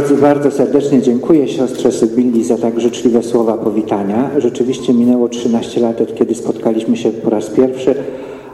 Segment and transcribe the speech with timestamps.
[0.00, 4.30] drodzy, bardzo serdecznie dziękuję siostrze Sybilli za tak życzliwe słowa powitania.
[4.38, 7.94] Rzeczywiście minęło 13 lat od kiedy spotkaliśmy się po raz pierwszy,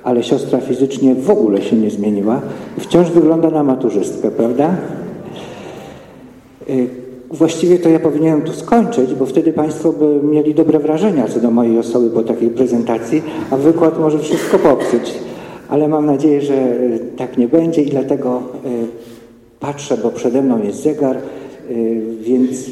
[0.03, 2.41] ale siostra fizycznie w ogóle się nie zmieniła.
[2.81, 4.77] Wciąż wygląda na maturzystkę, prawda?
[6.71, 6.89] Y,
[7.31, 11.51] właściwie to ja powinienem tu skończyć, bo wtedy Państwo by mieli dobre wrażenia co do
[11.51, 15.15] mojej osoby po takiej prezentacji, a wykład może wszystko popsuć.
[15.69, 16.55] Ale mam nadzieję, że
[17.17, 18.96] tak nie będzie i dlatego y,
[19.67, 21.17] Patrzę, bo przede mną jest zegar,
[21.71, 22.67] y, więc...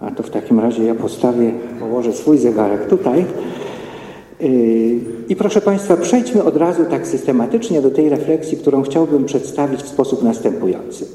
[0.00, 3.24] A to w takim razie ja postawię, położę swój zegarek tutaj.
[4.42, 9.82] Y, I proszę Państwa, przejdźmy od razu tak systematycznie do tej refleksji, którą chciałbym przedstawić
[9.82, 11.06] w sposób następujący.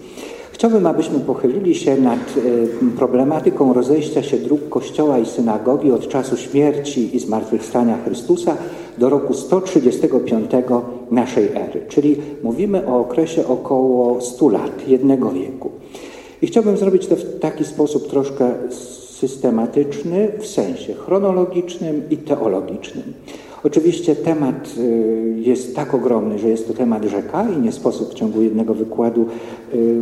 [0.52, 6.38] Chciałbym, abyśmy pochylili się nad y, problematyką rozejścia się dróg Kościoła i synagogi od czasu
[6.38, 8.58] śmierci i zmartwychwstania Chrystusa
[8.98, 10.52] do roku 135
[11.12, 15.72] naszej ery, czyli mówimy o okresie około 100 lat, jednego wieku.
[16.42, 18.54] I chciałbym zrobić to w taki sposób troszkę
[19.20, 23.14] systematyczny, w sensie chronologicznym i teologicznym.
[23.64, 28.14] Oczywiście temat y, jest tak ogromny, że jest to temat rzeka i nie sposób w
[28.14, 29.26] ciągu jednego wykładu
[29.74, 29.96] y,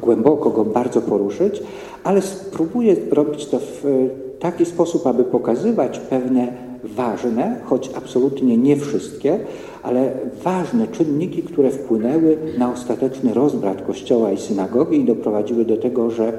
[0.00, 1.62] głęboko go bardzo poruszyć,
[2.04, 9.38] ale spróbuję robić to w taki sposób, aby pokazywać pewne ważne, choć absolutnie nie wszystkie,
[9.82, 10.12] ale
[10.44, 16.32] ważne czynniki, które wpłynęły na ostateczny rozbrat Kościoła i synagogi i doprowadziły do tego, że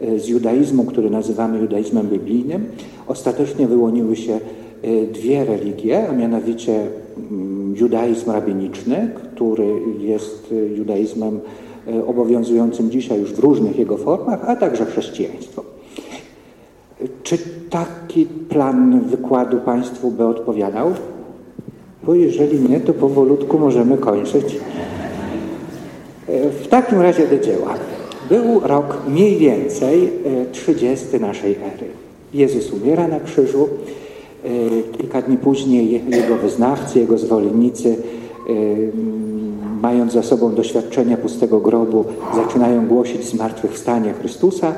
[0.00, 2.66] e, z judaizmu, który nazywamy judaizmem biblijnym,
[3.06, 4.32] ostatecznie wyłoniły się
[4.82, 6.86] e, dwie religie, a mianowicie
[7.30, 9.68] mm, judaizm rabiniczny, który
[10.00, 11.40] jest e, judaizmem
[12.06, 15.67] obowiązującym dzisiaj już w różnych jego formach, a także chrześcijaństwo.
[17.28, 17.38] Czy
[17.70, 20.90] taki plan wykładu Państwu by odpowiadał?
[22.02, 24.56] Bo jeżeli nie, to powolutku możemy kończyć.
[26.62, 27.74] W takim razie do dzieła.
[28.28, 30.12] Był rok mniej więcej
[30.52, 31.86] 30 e, naszej ery.
[32.34, 33.68] Jezus umiera na krzyżu.
[34.44, 34.48] E,
[34.98, 38.52] kilka dni później jego wyznawcy, jego zwolennicy, e,
[39.82, 42.04] mając za sobą doświadczenia pustego grobu,
[42.34, 44.74] zaczynają głosić zmartwychwstanie Chrystusa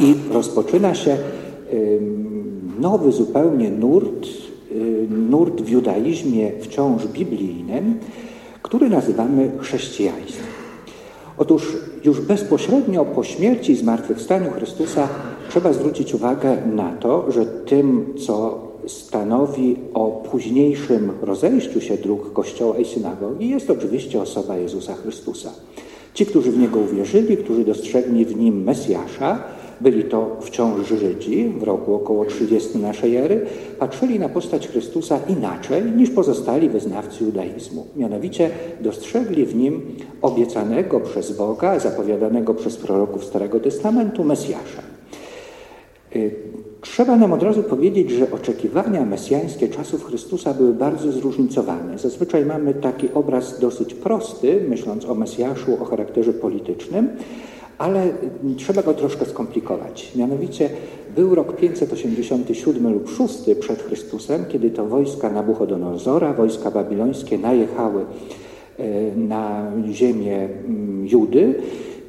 [0.00, 1.16] i rozpoczyna się
[2.80, 4.26] nowy zupełnie nurt,
[4.72, 7.98] y, nurt w judaizmie wciąż biblijnym,
[8.62, 10.46] który nazywamy chrześcijaństwem.
[11.38, 15.08] Otóż już bezpośrednio po śmierci i zmartwychwstaniu Chrystusa
[15.50, 22.78] trzeba zwrócić uwagę na to, że tym, co stanowi o późniejszym rozejściu się dróg Kościoła
[22.78, 25.50] i synagogi, jest oczywiście osoba Jezusa Chrystusa.
[26.14, 29.38] Ci, którzy w Niego uwierzyli, którzy dostrzegli w Nim Mesjasza,
[29.80, 33.46] byli to wciąż Żydzi w roku około 30 naszej ery,
[33.78, 37.86] patrzyli na postać Chrystusa inaczej niż pozostali wyznawcy judaizmu.
[37.96, 38.50] Mianowicie
[38.80, 39.82] dostrzegli w nim
[40.22, 44.82] obiecanego przez Boga, zapowiadanego przez proroków Starego Testamentu Mesjasza.
[46.16, 46.34] Y,
[46.80, 51.98] trzeba nam od razu powiedzieć, że oczekiwania mesjańskie czasów Chrystusa były bardzo zróżnicowane.
[51.98, 57.08] Zazwyczaj mamy taki obraz dosyć prosty, myśląc o Mesjaszu o charakterze politycznym,
[57.78, 58.08] ale
[58.56, 60.12] trzeba go troszkę skomplikować.
[60.16, 60.70] Mianowicie
[61.16, 68.04] był rok 587 lub 6 przed Chrystusem, kiedy to wojska Nabuchodonozora, wojska babilońskie najechały
[68.78, 71.54] e, na ziemię mm, Judy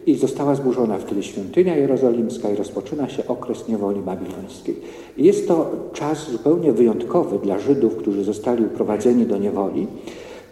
[0.05, 4.75] i została zburzona wtedy świątynia jerozolimska i rozpoczyna się okres niewoli babilońskiej.
[5.17, 9.87] Jest to czas zupełnie wyjątkowy dla Żydów, którzy zostali uprowadzeni do niewoli.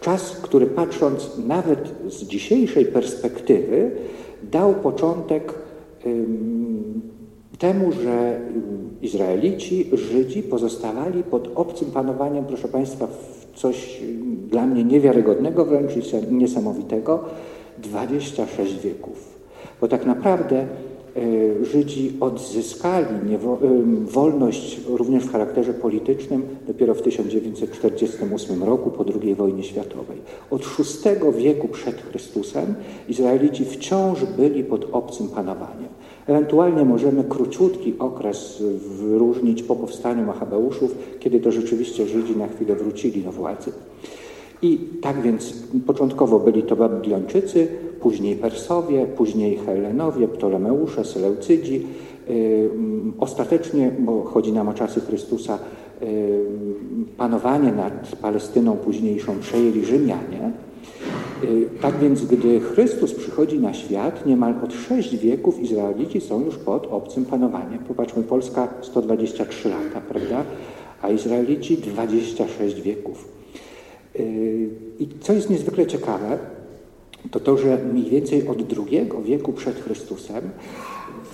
[0.00, 1.78] Czas, który patrząc nawet
[2.08, 3.90] z dzisiejszej perspektywy,
[4.42, 5.54] dał początek
[7.58, 8.40] temu, że
[9.02, 13.08] Izraelici, Żydzi pozostawali pod obcym panowaniem, proszę Państwa,
[13.54, 14.00] coś
[14.50, 15.92] dla mnie niewiarygodnego, wręcz
[16.30, 17.24] niesamowitego,
[17.78, 19.36] 26 wieków.
[19.80, 20.66] Bo tak naprawdę
[21.62, 23.36] Żydzi odzyskali
[24.04, 30.18] wolność również w charakterze politycznym dopiero w 1948 roku po II wojnie światowej.
[30.50, 32.74] Od VI wieku przed Chrystusem
[33.08, 35.88] Izraelici wciąż byli pod obcym panowaniem.
[36.26, 38.62] Ewentualnie możemy króciutki okres
[38.98, 43.72] wyróżnić po powstaniu Machabeuszów, kiedy to rzeczywiście Żydzi na chwilę wrócili do władzy.
[44.62, 45.54] I tak więc
[45.86, 47.68] początkowo byli to Babilończycy,
[48.06, 51.86] później Persowie, później Helenowie, Ptolemeusze, Seleucydzi.
[52.30, 52.70] Y,
[53.18, 55.58] ostatecznie, bo chodzi nam o czasy Chrystusa,
[56.02, 56.44] y,
[57.16, 60.50] panowanie nad Palestyną późniejszą przejęli Rzymianie.
[61.44, 66.56] Y, tak więc, gdy Chrystus przychodzi na świat, niemal od sześć wieków Izraelici są już
[66.56, 67.78] pod obcym panowaniem.
[67.78, 70.44] Popatrzmy, Polska 123 lata, prawda?
[71.02, 73.28] A Izraelici 26 wieków.
[74.98, 76.38] I co jest niezwykle ciekawe,
[77.30, 80.50] to to, że mniej więcej od II wieku przed Chrystusem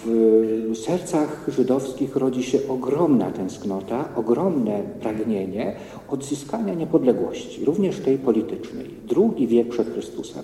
[0.04, 5.76] w sercach żydowskich rodzi się ogromna tęsknota, ogromne pragnienie
[6.08, 8.90] odzyskania niepodległości, również tej politycznej.
[9.08, 10.42] Drugi wiek przed Chrystusem.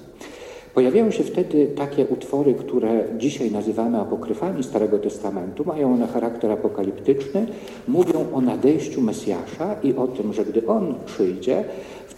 [0.75, 5.65] Pojawiają się wtedy takie utwory, które dzisiaj nazywamy apokryfami Starego Testamentu.
[5.65, 7.47] Mają one charakter apokaliptyczny,
[7.89, 11.65] mówią o nadejściu Mesjasza i o tym, że gdy On przyjdzie,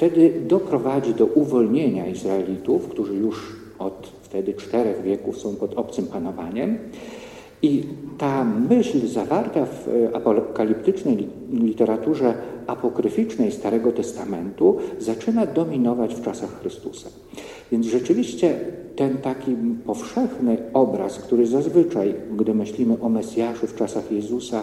[0.00, 6.78] wtedy doprowadzi do uwolnienia Izraelitów, którzy już od wtedy czterech wieków są pod obcym panowaniem.
[7.62, 7.84] I
[8.18, 12.34] ta myśl zawarta w apokaliptycznej literaturze
[12.66, 17.08] apokryficznej Starego Testamentu zaczyna dominować w czasach Chrystusa.
[17.72, 18.60] Więc rzeczywiście
[18.96, 19.56] ten taki
[19.86, 24.62] powszechny obraz, który zazwyczaj, gdy myślimy o Mesjaszu w czasach Jezusa,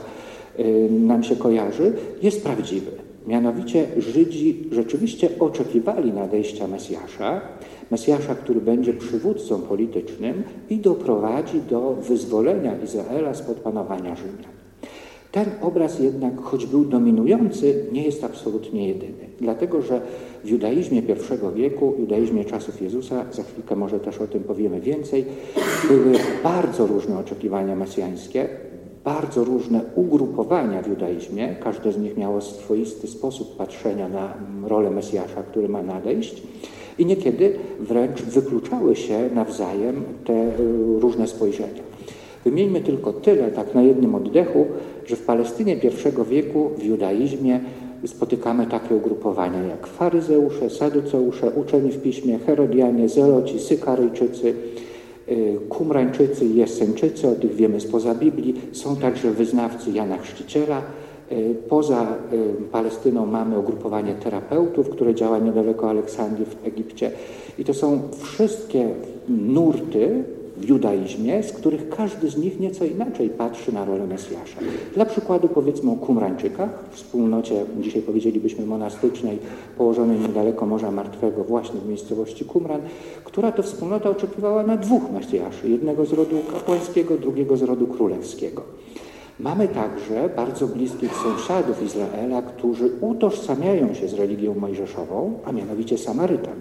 [0.59, 3.06] y, nam się kojarzy, jest prawdziwy.
[3.27, 7.41] Mianowicie Żydzi rzeczywiście oczekiwali nadejścia Mesjasza,
[7.91, 14.57] Mesjasza, który będzie przywódcą politycznym i doprowadzi do wyzwolenia Izraela spod panowania Rzymian.
[15.31, 19.27] Ten obraz jednak, choć był dominujący, nie jest absolutnie jedyny.
[19.41, 20.01] Dlatego, że
[20.43, 25.25] w judaizmie I wieku, judaizmie czasów Jezusa, za chwilkę może też o tym powiemy więcej,
[25.87, 26.13] były
[26.43, 28.49] bardzo różne oczekiwania mesjańskie,
[29.07, 31.55] bardzo różne ugrupowania w judaizmie.
[31.63, 34.33] Każde z nich miało swoisty sposób patrzenia na
[34.63, 36.43] rolę Mesjasza, który ma nadejść.
[36.97, 40.49] I niekiedy wręcz wykluczały się nawzajem te y,
[40.99, 41.83] różne spojrzenia.
[42.45, 44.65] Wymieńmy tylko tyle, tak na jednym oddechu,
[45.05, 47.59] że w Palestynie I wieku, w judaizmie
[48.05, 54.53] spotykamy takie ugrupowania jak faryzeusze, saduceusze, uczeni w piśmie, herodianie, zeloci, sykaryjczycy,
[55.69, 58.61] kumrańczycy i jesseńczycy, o tych wiemy spoza Biblii.
[58.71, 60.81] Są także wyznawcy Jana Chrzciciela.
[61.31, 67.11] Y, poza y, Palestyną mamy ugrupowanie terapeutów, które działa niedaleko Aleksandrii w Egipcie.
[67.59, 68.89] I to są wszystkie
[69.29, 70.23] nurty
[70.57, 74.59] w judaizmie, z których każdy z nich nieco inaczej patrzy na rolę Mesjasza.
[74.93, 79.39] Dla przykładu powiedzmy o Kumrańczykach, wspólnocie, dzisiaj powiedzielibyśmy monastycznej,
[79.77, 82.81] położonej niedaleko Morza Martwego, właśnie w miejscowości Kumran,
[83.23, 88.63] która to wspólnota oczekiwała na dwóch Mesjaszy, jednego z rodu kapłańskiego, drugiego z rodu królewskiego.
[89.39, 96.55] Mamy także bardzo bliskich sąsiadów Izraela, którzy utożsamiają się z religią mojżeszową, a mianowicie Samarytan.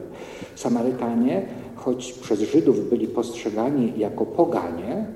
[0.55, 1.43] Samarytanie
[1.77, 5.07] choć przez Żydów byli postrzegani jako poganie,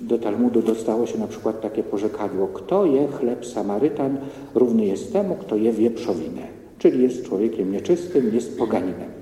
[0.00, 4.18] do Talmudu dostało się na przykład takie porzekadło, kto je chleb Samarytan,
[4.54, 6.42] równy jest temu, kto je wieprzowinę,
[6.78, 9.18] czyli jest człowiekiem nieczystym, jest poganinem.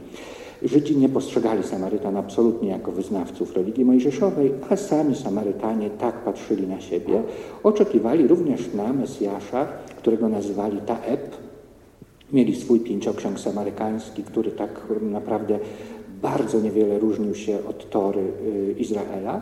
[0.63, 6.81] Żydzi nie postrzegali Samarytan absolutnie jako wyznawców religii mojżeszowej, a sami Samarytanie tak patrzyli na
[6.81, 7.23] siebie,
[7.63, 9.67] oczekiwali również na Mesjasza,
[9.97, 11.37] którego nazywali Taeb.
[12.33, 15.59] Mieli swój pięcioksiąg samarykański, który tak naprawdę
[16.23, 19.41] bardzo niewiele różnił się od tory y, Izraela.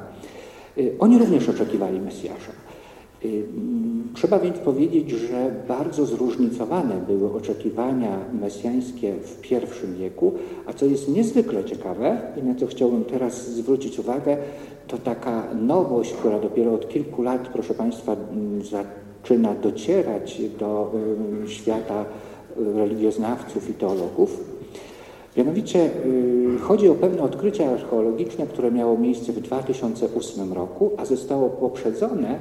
[0.79, 2.53] Y, oni również oczekiwali Mesjasza.
[3.25, 3.45] Y,
[4.15, 10.33] trzeba więc powiedzieć, że bardzo zróżnicowane były oczekiwania mesjańskie w I wieku,
[10.67, 14.37] a co jest niezwykle ciekawe i na co chciałbym teraz zwrócić uwagę,
[14.89, 18.17] to taka nowość, która dopiero od kilku lat, proszę Państwa,
[18.63, 20.93] zaczyna docierać do
[21.47, 22.05] świata
[22.57, 24.41] religioznawców i teologów,
[25.37, 31.51] Mianowicie yy, chodzi o pewne odkrycie archeologiczne, które miało miejsce w 2008 roku, a zostało
[31.51, 32.39] poprzedzone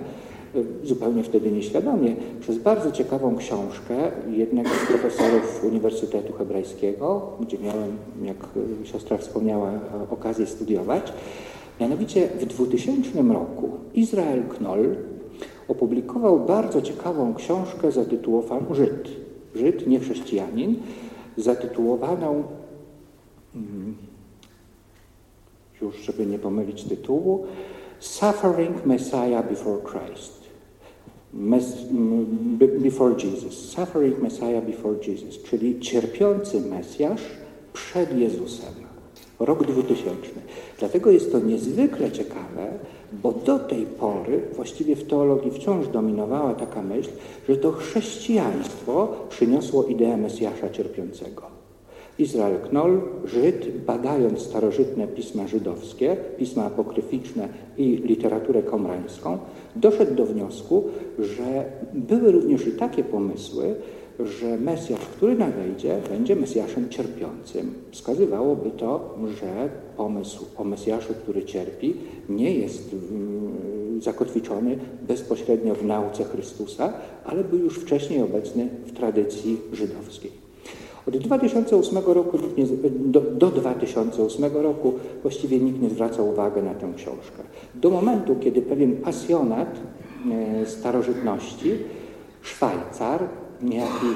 [0.56, 3.96] yy, zupełnie wtedy nieświadomie przez bardzo ciekawą książkę
[4.32, 8.38] jednego z profesorów Uniwersytetu Hebrajskiego, gdzie miałem, jak
[8.82, 9.72] yy, siostra wspomniała,
[10.12, 11.14] okazję studiować.
[11.80, 14.96] Mianowicie w 2000 roku Izrael Knoll
[15.68, 19.10] opublikował bardzo ciekawą książkę zatytułowaną Żyd.
[19.56, 20.76] Żyd, nie chrześcijanin,
[21.38, 22.44] zatytułowaną.
[25.82, 27.46] Już żeby nie pomylić tytułu,
[28.00, 30.44] Suffering Messiah Before Christ.
[31.34, 31.78] Mes,
[32.60, 33.54] before Jesus.
[33.54, 37.22] Suffering Messiah before Jesus, czyli cierpiący Mesjasz
[37.74, 38.74] przed Jezusem.
[39.40, 40.30] Rok 2000.
[40.80, 42.80] Dlatego jest to niezwykle ciekawe,
[43.14, 47.10] bo do tej pory właściwie w teologii wciąż dominowała taka myśl,
[47.50, 51.63] że to chrześcijaństwo przyniosło ideę Mesjasza cierpiącego.
[52.20, 59.38] Izrael Knoll, Żyd, badając starożytne pisma żydowskie, pisma apokryficzne i literaturę komrańską,
[59.76, 60.84] doszedł do wniosku,
[61.20, 63.76] że były również i takie pomysły,
[64.20, 67.74] że Mesjasz, który nadejdzie, będzie Mesjaszem cierpiącym.
[67.92, 71.96] Wskazywałoby to, że pomysł o Mesjaszu, który cierpi,
[72.30, 74.78] nie jest mm, zakotwiczony
[75.08, 76.94] bezpośrednio w nauce Chrystusa,
[77.26, 80.43] ale był już wcześniej obecny w tradycji żydowskiej.
[81.08, 86.94] Od 2008 roku, nie, do, do 2008 roku właściwie nikt nie zwracał uwagi na tę
[86.96, 87.44] książkę.
[87.76, 89.80] Do momentu, kiedy pewien pasjonat
[90.32, 91.72] e, starożytności,
[92.42, 93.22] Szwajcar,
[93.62, 94.08] niejaki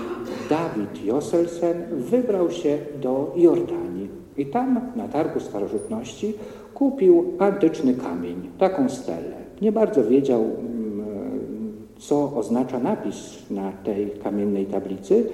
[0.50, 4.10] Dawid Josselsen, wybrał się do Jordanii.
[4.38, 6.34] I tam, na targu starożytności,
[6.74, 9.38] kupił antyczny kamień, taką stelę.
[9.62, 13.16] Nie bardzo wiedział, mm, co oznacza napis
[13.52, 15.26] na tej kamiennej tablicy,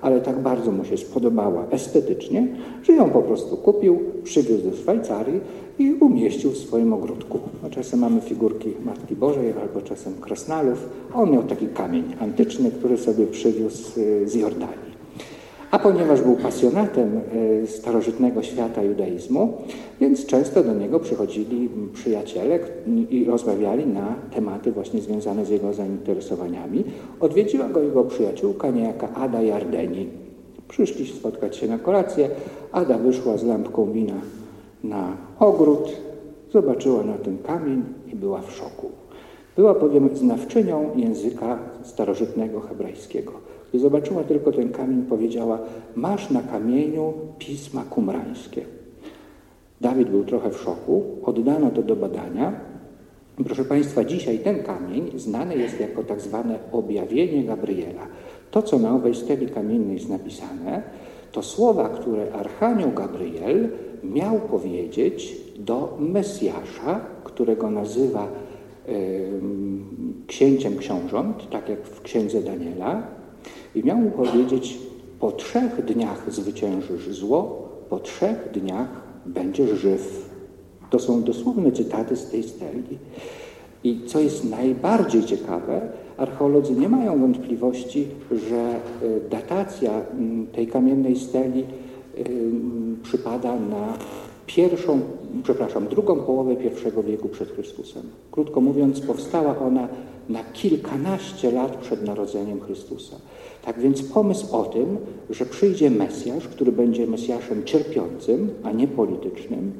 [0.00, 2.48] ale tak bardzo mu się spodobała estetycznie,
[2.82, 5.40] że ją po prostu kupił, przywiózł do Szwajcarii
[5.78, 7.38] i umieścił w swoim ogródku.
[7.62, 10.88] No, czasem mamy figurki Matki Bożej albo czasem krasnalów.
[11.14, 14.87] On miał taki kamień antyczny, który sobie przywiózł z Jordanii.
[15.70, 17.20] A ponieważ był pasjonatem
[17.62, 19.52] e, starożytnego świata judaizmu,
[20.00, 22.58] więc często do niego przychodzili przyjaciele
[23.10, 26.84] i rozmawiali na tematy właśnie związane z jego zainteresowaniami.
[27.20, 30.08] Odwiedziła go jego przyjaciółka, niejaka Ada Jardeni.
[30.68, 32.30] Przyszli spotkać się na kolację.
[32.72, 34.20] Ada wyszła z lampką wina
[34.84, 35.92] na ogród,
[36.52, 38.90] zobaczyła na ten kamień i była w szoku.
[39.56, 43.32] Była bowiem znawczynią języka starożytnego hebrajskiego.
[43.70, 45.58] Gdy zobaczyła tylko ten kamień, powiedziała:
[45.96, 48.64] Masz na kamieniu pisma kumrańskie.
[49.80, 52.60] Dawid był trochę w szoku, oddano to do badania.
[53.44, 58.06] Proszę Państwa, dzisiaj ten kamień znany jest jako tak zwane objawienie Gabriela.
[58.50, 60.82] To, co na owej steli kamiennej jest napisane,
[61.32, 63.68] to słowa, które Archanioł Gabriel
[64.04, 68.28] miał powiedzieć do Mesjasza, którego nazywa
[70.26, 73.02] księciem książąt, tak jak w księdze Daniela,
[73.74, 74.78] i miał mu powiedzieć,
[75.20, 78.88] po trzech dniach zwyciężysz zło, po trzech dniach
[79.26, 80.30] będziesz żyw.
[80.90, 82.98] To są dosłowne cytaty z tej steli.
[83.84, 85.80] I co jest najbardziej ciekawe,
[86.16, 88.06] archeolodzy nie mają wątpliwości,
[88.48, 88.80] że e,
[89.30, 89.90] datacja
[90.52, 91.66] tej kamiennej steli e,
[93.02, 93.98] przypada na
[94.48, 95.00] pierwszą,
[95.42, 98.02] przepraszam, drugą połowę I wieku przed Chrystusem.
[98.30, 99.88] Krótko mówiąc, powstała ona
[100.28, 103.16] na kilkanaście lat przed narodzeniem Chrystusa.
[103.64, 104.96] Tak więc pomysł o tym,
[105.30, 109.72] że przyjdzie Mesjasz, który będzie Mesjaszem cierpiącym, a nie politycznym,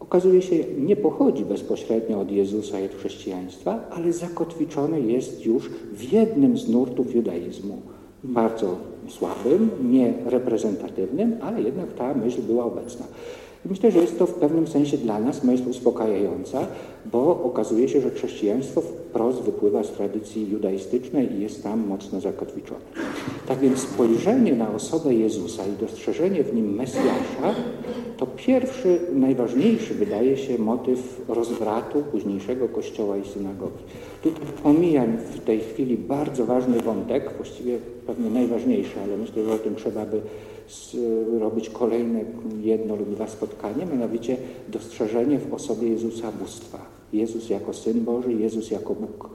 [0.00, 6.12] okazuje się nie pochodzi bezpośrednio od Jezusa i od chrześcijaństwa, ale zakotwiczony jest już w
[6.12, 7.78] jednym z nurtów judaizmu.
[8.24, 8.76] Bardzo
[9.08, 13.06] słabym, niereprezentatywnym, ale jednak ta myśl była obecna.
[13.64, 16.66] Myślę, że jest to w pewnym sensie dla nas myśl uspokajająca,
[17.12, 22.80] bo okazuje się, że chrześcijaństwo wprost wypływa z tradycji judaistycznej i jest tam mocno zakotwiczone.
[23.48, 27.54] Tak więc spojrzenie na osobę Jezusa i dostrzeżenie w nim Mesjasza
[28.16, 33.84] to pierwszy, najważniejszy wydaje się motyw rozwratu późniejszego kościoła i synagogi.
[34.22, 39.58] Tutaj omijam w tej chwili bardzo ważny wątek, właściwie pewnie najważniejszy, ale myślę, że o
[39.58, 40.20] tym trzeba by
[41.40, 42.24] robić kolejne
[42.60, 44.36] jedno lub dwa spotkania, mianowicie
[44.68, 46.78] dostrzeżenie w osobie Jezusa bóstwa.
[47.12, 49.30] Jezus jako Syn Boży, Jezus jako Bóg.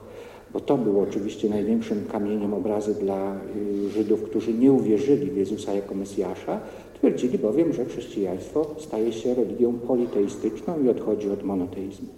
[0.52, 5.72] Bo to było oczywiście największym kamieniem obrazy dla y, Żydów, którzy nie uwierzyli w Jezusa
[5.72, 6.60] jako Mesjasza.
[6.94, 12.08] Twierdzili bowiem, że chrześcijaństwo staje się religią politeistyczną i odchodzi od monoteizmu.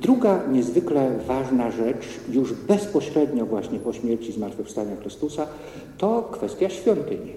[0.00, 5.46] Druga niezwykle ważna rzecz, już bezpośrednio właśnie po śmierci i zmartwychwstania Chrystusa,
[5.98, 7.32] to kwestia świątyni.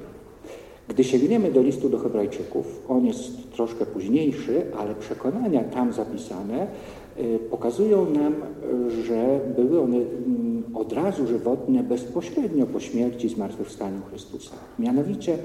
[0.88, 6.67] Gdy sięgniemy do listu do Hebrajczyków, on jest troszkę późniejszy, ale przekonania tam zapisane
[7.20, 8.36] y, pokazują nam,
[9.03, 14.56] że były one mm, od razu żywotne bezpośrednio po śmierci i zmartwychwstaniu Chrystusa.
[14.79, 15.38] Mianowicie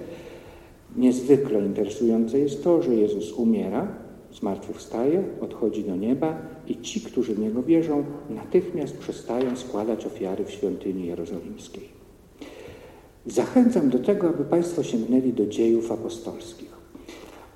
[0.96, 3.88] niezwykle interesujące jest to, że Jezus umiera,
[4.32, 10.50] zmartwychwstaje, odchodzi do nieba i ci, którzy w Niego wierzą, natychmiast przestają składać ofiary w
[10.50, 12.01] świątyni jerozolimskiej.
[13.26, 16.72] Zachęcam do tego, aby Państwo sięgnęli do dziejów apostolskich.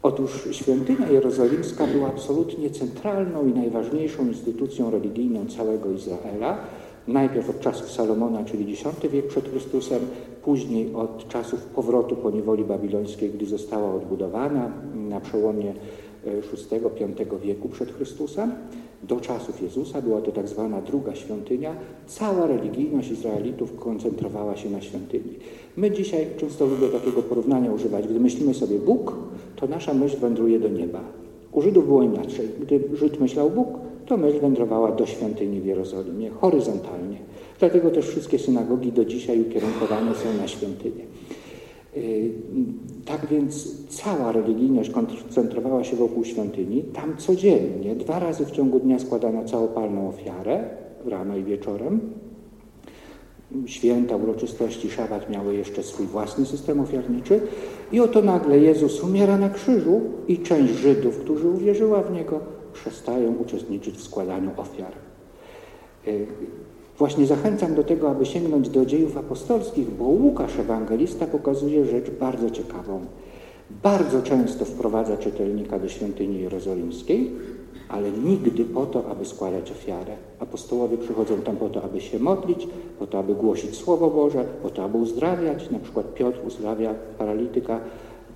[0.02, 6.58] Otóż świątynia jerozolimska była absolutnie centralną i najważniejszą instytucją religijną całego Izraela.
[7.08, 10.00] Najpierw od czasów Salomona, czyli X wiek przed Chrystusem,
[10.44, 15.74] później od czasów powrotu po niewoli babilońskiej, gdy została odbudowana na przełomie
[16.70, 18.52] VI-V wieku przed Chrystusem.
[19.02, 21.74] Do czasów Jezusa była to tak zwana druga świątynia.
[22.06, 25.34] Cała religijność Izraelitów koncentrowała się na świątyni.
[25.76, 28.08] My dzisiaj często lubię takiego porównania używać.
[28.08, 29.12] Gdy myślimy sobie Bóg,
[29.56, 31.00] to nasza myśl wędruje do nieba.
[31.52, 32.48] U Żydów było inaczej.
[32.60, 33.68] Gdy Żyd myślał Bóg,
[34.06, 37.16] to myśl wędrowała do świątyni w Jerozolimie, horyzontalnie.
[37.58, 41.04] Dlatego też wszystkie synagogi do dzisiaj ukierunkowane są na świątynię.
[41.96, 42.32] Y,
[43.04, 46.82] tak więc cała religijność koncentrowała się wokół świątyni.
[46.82, 50.68] Tam codziennie, dwa razy w ciągu dnia składano całopalną ofiarę,
[51.06, 52.00] rano i wieczorem.
[53.66, 57.40] święta, uroczystości, szabat miały jeszcze swój własny system ofiarniczy
[57.92, 62.40] i oto nagle Jezus umiera na krzyżu i część Żydów, którzy uwierzyła w Niego,
[62.72, 64.92] przestają uczestniczyć w składaniu ofiar.
[66.98, 72.50] Właśnie zachęcam do tego, aby sięgnąć do dziejów apostolskich, bo Łukasz Ewangelista pokazuje rzecz bardzo
[72.50, 73.00] ciekawą.
[73.82, 77.32] Bardzo często wprowadza czytelnika do świątyni jerozolimskiej,
[77.88, 80.16] ale nigdy po to, aby składać ofiarę.
[80.40, 84.70] Apostołowie przychodzą tam po to, aby się modlić, po to, aby głosić Słowo Boże, po
[84.70, 85.70] to, aby uzdrawiać.
[85.70, 87.80] Na przykład Piotr uzdrawia paralityka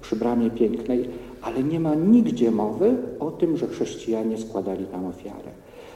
[0.00, 1.08] przy bramie pięknej,
[1.42, 5.50] ale nie ma nigdzie mowy o tym, że chrześcijanie składali tam ofiarę.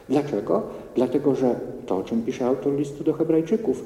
[0.08, 0.62] Dlaczego?
[0.94, 3.84] Dlatego, że to, o czym pisze autor listu do Hebrajczyków,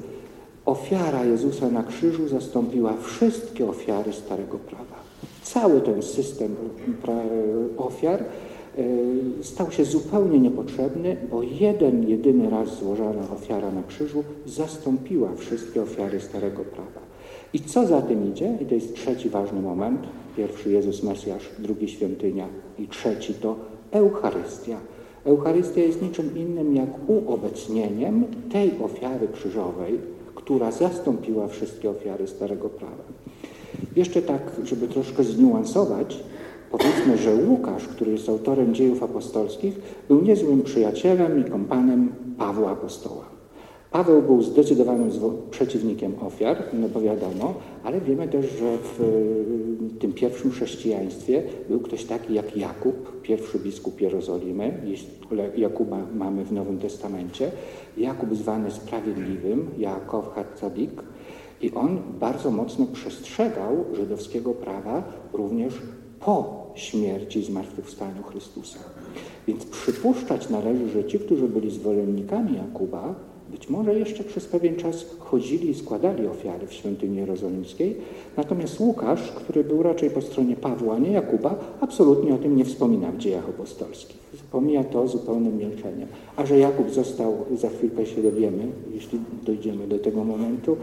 [0.65, 4.99] ofiara Jezusa na krzyżu zastąpiła wszystkie ofiary Starego Prawa.
[5.43, 6.55] Cały ten system
[7.77, 8.23] ofiar
[8.79, 15.81] E, stał się zupełnie niepotrzebny, bo jeden, jedyny raz złożona ofiara na krzyżu zastąpiła wszystkie
[15.81, 17.01] ofiary Starego Prawa.
[17.53, 18.57] I co za tym idzie?
[18.61, 20.01] I to jest trzeci ważny moment.
[20.37, 22.47] Pierwszy Jezus Mesjasz, drugi świątynia
[22.79, 23.55] i trzeci to
[23.91, 24.77] Eucharystia.
[25.29, 29.99] Eucharystia jest niczym innym jak uobecnieniem tej ofiary krzyżowej,
[30.35, 33.03] która zastąpiła wszystkie ofiary Starego Prawa.
[33.95, 36.23] Jeszcze tak, żeby troszkę zniuansować,
[36.71, 43.28] Powiedzmy, że Łukasz, który jest autorem dziejów apostolskich, był niezłym przyjacielem i kompanem Pawła Apostoła.
[43.91, 45.11] Paweł był zdecydowanym
[45.51, 47.53] przeciwnikiem ofiar, no bo wiadomo,
[47.83, 48.99] ale wiemy też, że w
[49.99, 54.81] tym pierwszym chrześcijaństwie był ktoś taki jak Jakub, pierwszy biskup Jerozolimy.
[55.57, 57.51] Jakuba mamy w Nowym Testamencie.
[57.97, 61.03] Jakub zwany Sprawiedliwym, Jakow Hatzadik.
[61.61, 65.03] I on bardzo mocno przestrzegał żydowskiego prawa
[65.33, 65.73] również
[66.19, 68.79] po śmierci i zmartwychwstaniu Chrystusa.
[69.47, 73.15] Więc przypuszczać należy, że ci, którzy byli zwolennikami Jakuba,
[73.51, 77.97] być może jeszcze przez pewien czas chodzili i składali ofiary w świątyni jerozolimskiej,
[78.37, 83.11] natomiast Łukasz, który był raczej po stronie Pawła, nie Jakuba, absolutnie o tym nie wspomina
[83.11, 84.19] w dziejach apostolskich.
[84.51, 86.07] Pomija to zupełnym milczeniem.
[86.35, 88.63] A że Jakub został, za chwilkę się dowiemy,
[88.93, 90.77] jeśli dojdziemy do tego momentu,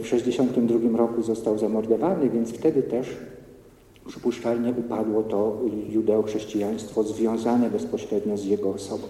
[0.00, 3.06] w 62 roku został zamordowany, więc wtedy też
[4.06, 5.58] Przypuszczalnie upadło to
[5.88, 9.02] judeochrześcijaństwo związane bezpośrednio z jego osobą.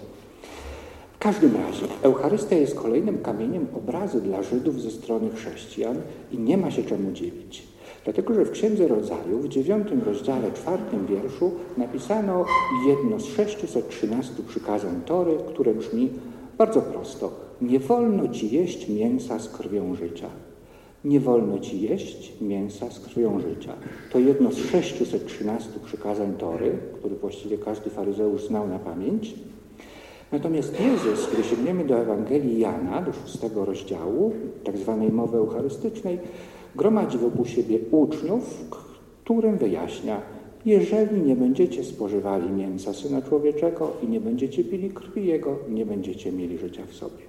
[1.23, 5.97] W każdym razie Eucharystia jest kolejnym kamieniem obrazu dla Żydów ze strony chrześcijan
[6.31, 7.63] i nie ma się czemu dziwić.
[8.03, 12.45] Dlatego, że w Księdze Rodzaju w dziewiątym rozdziale, czwartym wierszu napisano
[12.87, 16.09] jedno z 613 przykazań Tory, które brzmi
[16.57, 17.31] bardzo prosto.
[17.61, 20.29] Nie wolno ci jeść mięsa z krwią życia
[21.05, 23.73] nie wolno ci jeść mięsa z krwią życia.
[24.11, 29.35] To jedno z 613 przykazań Tory, który właściwie każdy faryzeusz znał na pamięć.
[30.33, 36.19] Natomiast Jezus, gdy sięgniemy do Ewangelii Jana, do szóstego rozdziału, tak zwanej mowy eucharystycznej,
[36.75, 38.65] gromadzi wokół siebie uczniów,
[39.23, 40.21] którym wyjaśnia,
[40.65, 46.31] jeżeli nie będziecie spożywali mięsa Syna Człowieczego i nie będziecie pili krwi Jego, nie będziecie
[46.31, 47.23] mieli życia w sobie.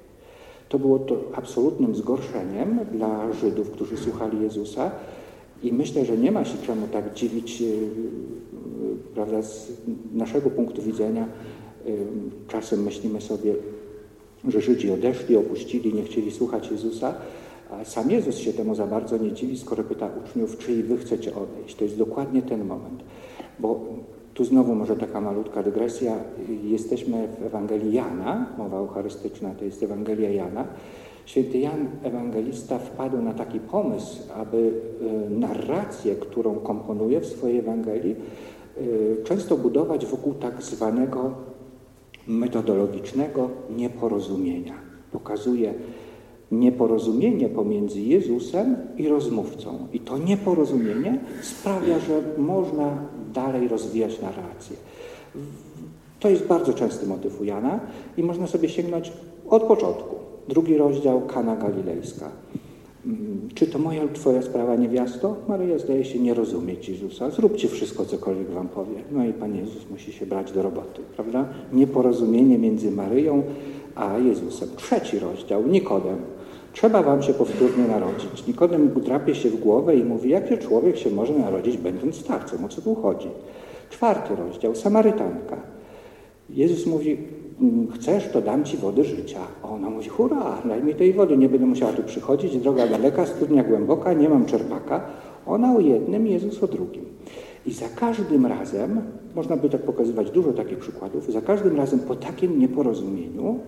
[0.68, 4.90] To było to absolutnym zgorszeniem dla Żydów, którzy słuchali Jezusa
[5.62, 7.64] i myślę, że nie ma się czemu tak dziwić, e,
[9.14, 9.72] prawda, z
[10.14, 11.28] naszego punktu widzenia.
[12.48, 13.54] Czasem myślimy sobie,
[14.48, 17.14] że Żydzi odeszli, opuścili, nie chcieli słuchać Jezusa,
[17.70, 20.96] a sam Jezus się temu za bardzo nie dziwi, skoro pyta uczniów, czy i wy
[20.96, 21.76] chcecie odejść.
[21.76, 23.02] To jest dokładnie ten moment.
[23.58, 23.80] Bo
[24.34, 26.16] tu znowu może taka malutka dygresja.
[26.64, 30.66] Jesteśmy w Ewangelii Jana, mowa eucharystyczna to jest Ewangelia Jana.
[31.26, 34.72] Święty Jan Ewangelista wpadł na taki pomysł, aby
[35.26, 41.34] e, narrację, którą komponuje w swojej Ewangelii, e, często budować wokół tak zwanego
[42.28, 44.74] metodologicznego nieporozumienia.
[45.12, 45.74] Pokazuje
[46.52, 49.88] nieporozumienie pomiędzy Jezusem i rozmówcą.
[49.92, 52.98] I to nieporozumienie sprawia, że można
[53.34, 54.76] dalej rozwijać narrację.
[56.20, 57.80] To jest bardzo częsty motyw u Jana
[58.16, 59.12] i można sobie sięgnąć
[59.48, 60.16] od początku.
[60.48, 62.30] Drugi rozdział, Kana Galilejska.
[63.54, 65.36] Czy to moja lub twoja sprawa, niewiasto?
[65.48, 67.30] Maryja zdaje się nie rozumieć Jezusa.
[67.30, 68.96] Zróbcie wszystko, cokolwiek wam powie.
[69.12, 71.48] No i Pan Jezus musi się brać do roboty, prawda?
[71.72, 73.42] Nieporozumienie między Maryją
[73.94, 74.68] a Jezusem.
[74.76, 76.16] Trzeci rozdział, Nikodem.
[76.72, 78.46] Trzeba wam się powtórnie narodzić.
[78.46, 82.68] Nikodem drapie się w głowę i mówi, jakie człowiek się może narodzić, będąc starcem, o
[82.68, 83.28] co tu chodzi.
[83.90, 85.56] Czwarty rozdział, Samarytanka.
[86.50, 87.18] Jezus mówi,
[87.94, 89.40] chcesz, to dam ci wody życia.
[89.62, 93.26] A ona mówi, hurra, daj mi tej wody, nie będę musiała tu przychodzić, droga daleka,
[93.26, 95.06] studnia głęboka, nie mam czerpaka.
[95.46, 97.04] Ona o jednym, Jezus o drugim.
[97.66, 99.00] I za każdym razem,
[99.34, 103.58] można by tak pokazywać dużo takich przykładów, za każdym razem po takim nieporozumieniu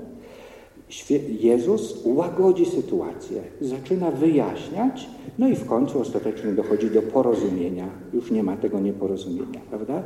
[1.40, 7.88] Jezus łagodzi sytuację, zaczyna wyjaśniać, no i w końcu ostatecznie dochodzi do porozumienia.
[8.12, 10.02] Już nie ma tego nieporozumienia, prawda?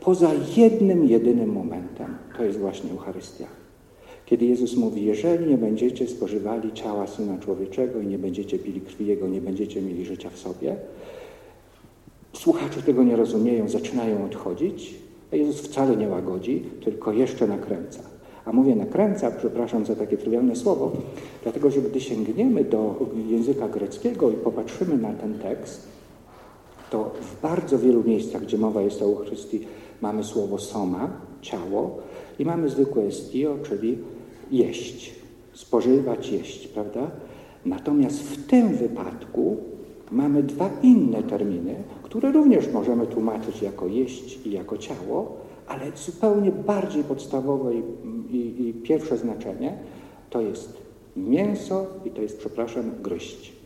[0.00, 3.46] Poza jednym, jedynym momentem, to jest właśnie Eucharystia.
[4.26, 9.06] Kiedy Jezus mówi, jeżeli nie będziecie spożywali ciała Syna Człowieczego i nie będziecie pili krwi
[9.06, 10.76] Jego, nie będziecie mieli życia w sobie,
[12.32, 14.94] słuchacze tego nie rozumieją, zaczynają odchodzić,
[15.32, 18.00] a Jezus wcale nie łagodzi, tylko jeszcze nakręca.
[18.44, 20.92] A mówię nakręca, przepraszam za takie trywialne słowo,
[21.42, 25.88] dlatego że gdy sięgniemy do języka greckiego i popatrzymy na ten tekst,
[26.90, 29.66] to w bardzo wielu miejscach, gdzie mowa jest o Eucharystii,
[30.00, 31.10] mamy słowo soma,
[31.40, 31.98] ciało,
[32.38, 33.98] i mamy zwykłe estio, czyli
[34.50, 35.14] jeść,
[35.52, 37.10] spożywać, jeść, prawda?
[37.66, 39.56] Natomiast w tym wypadku
[40.10, 45.36] mamy dwa inne terminy, które również możemy tłumaczyć jako jeść i jako ciało,
[45.68, 47.82] ale zupełnie bardziej podstawowe i,
[48.30, 49.78] i, i pierwsze znaczenie
[50.30, 50.82] to jest
[51.16, 53.59] mięso i to jest, przepraszam, gryźć.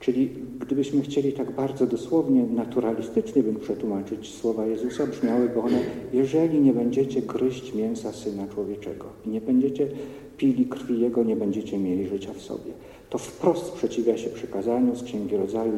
[0.00, 0.30] Czyli
[0.60, 5.78] gdybyśmy chcieli tak bardzo dosłownie, naturalistycznie bym przetłumaczyć słowa Jezusa, brzmiałyby one,
[6.12, 9.88] jeżeli nie będziecie gryźć mięsa Syna Człowieczego i nie będziecie
[10.36, 12.72] pili krwi Jego, nie będziecie mieli życia w sobie.
[13.10, 15.72] To wprost sprzeciwia się przykazaniu z Księgi Rodzaju,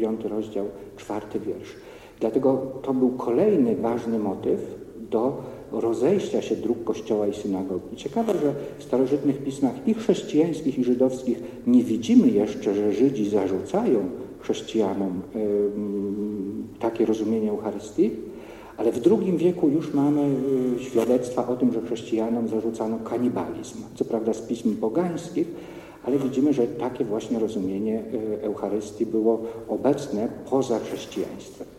[0.00, 0.66] piąty rozdział,
[0.96, 1.74] czwarty wiersz.
[2.20, 4.60] Dlatego to był kolejny ważny motyw
[5.10, 7.96] do rozejścia się dróg Kościoła i synagogi.
[7.96, 14.00] Ciekawe, że w starożytnych pismach i chrześcijańskich, i żydowskich nie widzimy jeszcze, że Żydzi zarzucają
[14.40, 15.22] chrześcijanom
[16.80, 18.10] takie rozumienie Eucharystii,
[18.76, 20.22] ale w II wieku już mamy
[20.76, 23.78] y, świadectwa o tym, że chrześcijanom zarzucano kanibalizm.
[23.94, 25.46] Co prawda z pism pogańskich,
[26.04, 31.77] ale widzimy, że takie właśnie rozumienie y, Eucharystii było obecne poza chrześcijaństwem.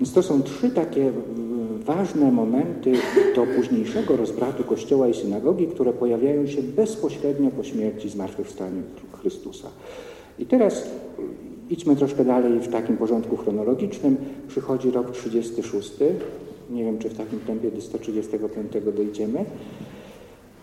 [0.00, 2.92] Więc to są trzy takie mm, ważne momenty
[3.34, 8.82] do późniejszego rozbratu Kościoła i synagogi, które pojawiają się bezpośrednio po śmierci zmartwychwstaniu
[9.12, 9.68] Chrystusa.
[10.38, 10.82] I teraz
[11.18, 11.30] mm,
[11.70, 14.16] idźmy troszkę dalej w takim porządku chronologicznym.
[14.48, 15.92] Przychodzi rok 36.
[16.70, 19.44] Nie wiem, czy w takim tempie do 135 dojdziemy.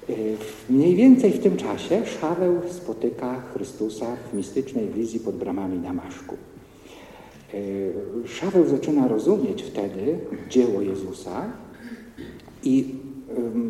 [0.09, 0.37] Y,
[0.69, 6.35] mniej więcej w tym czasie Szaweł spotyka Chrystusa w mistycznej wizji pod bramami Damaszku.
[7.53, 7.57] E,
[8.27, 10.17] Szaweł zaczyna rozumieć wtedy
[10.49, 11.45] dzieło Jezusa
[12.63, 12.95] i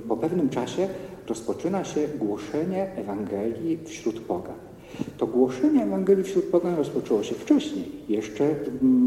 [0.08, 0.88] po pewnym czasie
[1.28, 4.56] rozpoczyna się głoszenie Ewangelii wśród pogan.
[5.18, 8.56] To głoszenie Ewangelii wśród pogan rozpoczęło się wcześniej, jeszcze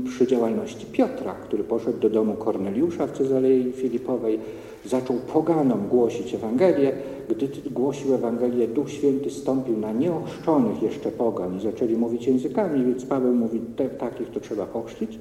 [0.04, 4.38] przy działalności Piotra, który poszedł do domu Korneliusza w Cezarei Filipowej,
[4.84, 6.92] zaczął poganom głosić Ewangelię.
[7.28, 13.04] Gdy głosił Ewangelię, Duch Święty stąpił na nieochrzczonych jeszcze pogan i zaczęli mówić językami, więc
[13.04, 15.18] Paweł mówi, te, takich to trzeba ochrzcić.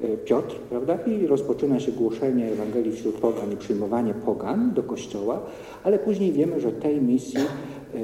[0.00, 0.98] E, Piotr, prawda?
[1.06, 5.40] I rozpoczyna się głoszenie Ewangelii wśród pogan i przyjmowanie pogan do kościoła,
[5.84, 7.98] ale później wiemy, że tej misji e,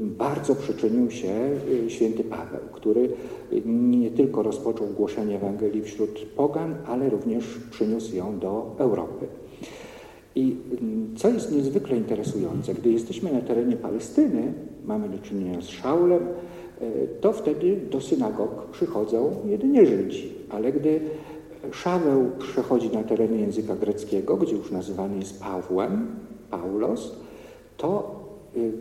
[0.00, 1.28] bardzo przyczynił się
[1.86, 3.08] e, święty Paweł, który
[3.66, 9.26] nie tylko rozpoczął głoszenie Ewangelii wśród pogan, ale również przyniósł ją do Europy.
[10.36, 14.52] I mm, co jest niezwykle interesujące, gdy jesteśmy na terenie Palestyny,
[14.84, 16.22] mamy do czynienia z Szaulem,
[16.80, 20.32] e, to wtedy do synagog przychodzą jedynie Żydzi.
[20.50, 21.00] Ale gdy
[21.72, 26.06] Szaweł przechodzi na teren języka greckiego, gdzie już nazywany jest Pawłem,
[26.50, 27.16] Paulos,
[27.76, 28.20] to
[28.56, 28.72] y,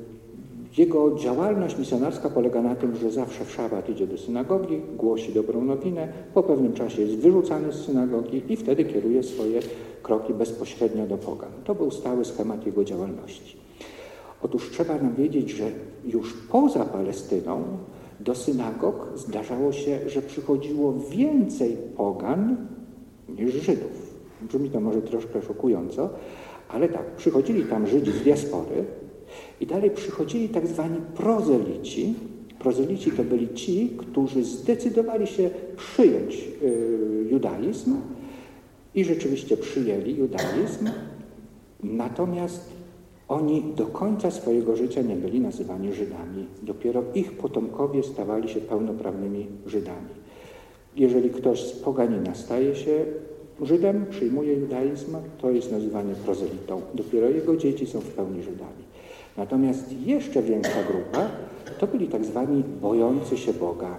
[0.78, 5.66] jego działalność misjonarska polega na tym, że zawsze w szabat idzie do synagogi, głosi dobrą
[5.66, 9.60] nowinę, po pewnym czasie jest wyrzucany z synagogi i wtedy kieruje swoje
[10.04, 11.52] kroki bezpośrednio do pogan.
[11.64, 13.58] To był stały schemat jego działalności.
[14.44, 15.72] Otóż trzeba nam wiedzieć, że
[16.06, 17.64] już poza Palestyną
[18.20, 22.68] do synagog zdarzało się, że przychodziło więcej pogan
[23.30, 24.14] niż Żydów.
[24.42, 26.10] Brzmi to może troszkę szokująco,
[26.70, 28.86] ale tak, przychodzili tam Żydzi z diaspory
[29.64, 32.14] i dalej przychodzili tak zwani prozelici.
[32.60, 37.96] Prozelici to byli ci, którzy zdecydowali się przyjąć y, judaizm,
[38.96, 40.90] i rzeczywiście przyjęli judaizm,
[41.84, 42.70] natomiast
[43.28, 46.46] oni do końca swojego życia nie byli nazywani Żydami.
[46.64, 50.14] Dopiero ich potomkowie stawali się pełnoprawnymi Żydami.
[50.96, 53.06] Jeżeli ktoś z poganina staje się
[53.62, 56.82] Żydem, przyjmuje judaizm, to jest nazywany prozelitą.
[56.94, 58.93] Dopiero jego dzieci są w pełni Żydami.
[59.38, 61.28] Natomiast jeszcze większa grupa
[61.80, 63.98] to byli tak zwani bojący się Boga.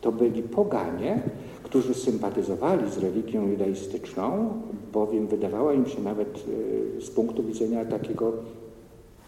[0.00, 1.22] To byli poganie,
[1.62, 4.48] którzy sympatyzowali z religią judaistyczną,
[4.92, 6.44] bowiem wydawała im się nawet
[6.98, 8.32] e, z punktu widzenia takiego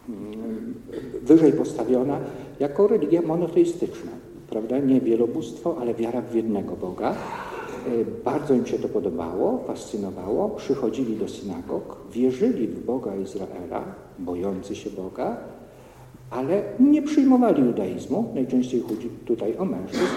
[0.08, 0.74] mm,
[1.22, 2.20] wyżej postawiona
[2.60, 4.10] jako religia monoteistyczna,
[4.50, 4.78] prawda?
[4.78, 7.14] Nie wielobóstwo, ale wiara w jednego Boga.
[7.86, 10.48] E, bardzo im się to podobało, fascynowało.
[10.48, 13.84] Przychodzili do synagog, wierzyli w Boga Izraela,
[14.18, 15.36] bojący się Boga,
[16.30, 20.14] ale nie przyjmowali judaizmu, najczęściej chodzi tutaj o mężczyzn,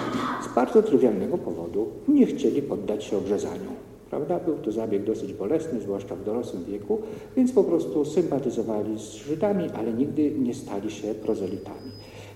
[0.52, 1.88] z bardzo trywialnego powodu.
[2.08, 3.72] Nie chcieli poddać się obrzezaniu.
[4.10, 4.40] Prawda?
[4.40, 6.98] Był to zabieg dosyć bolesny, zwłaszcza w dorosłym wieku,
[7.38, 11.92] więc po prostu sympatyzowali z Żydami, ale nigdy nie stali się prozelitami.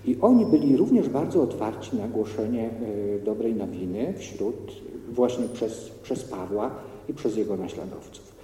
[0.06, 4.72] I oni byli również bardzo otwarci na głoszenie e, dobrej nowiny wśród
[5.14, 6.70] właśnie przez, przez Pawła
[7.08, 8.34] i przez jego naśladowców.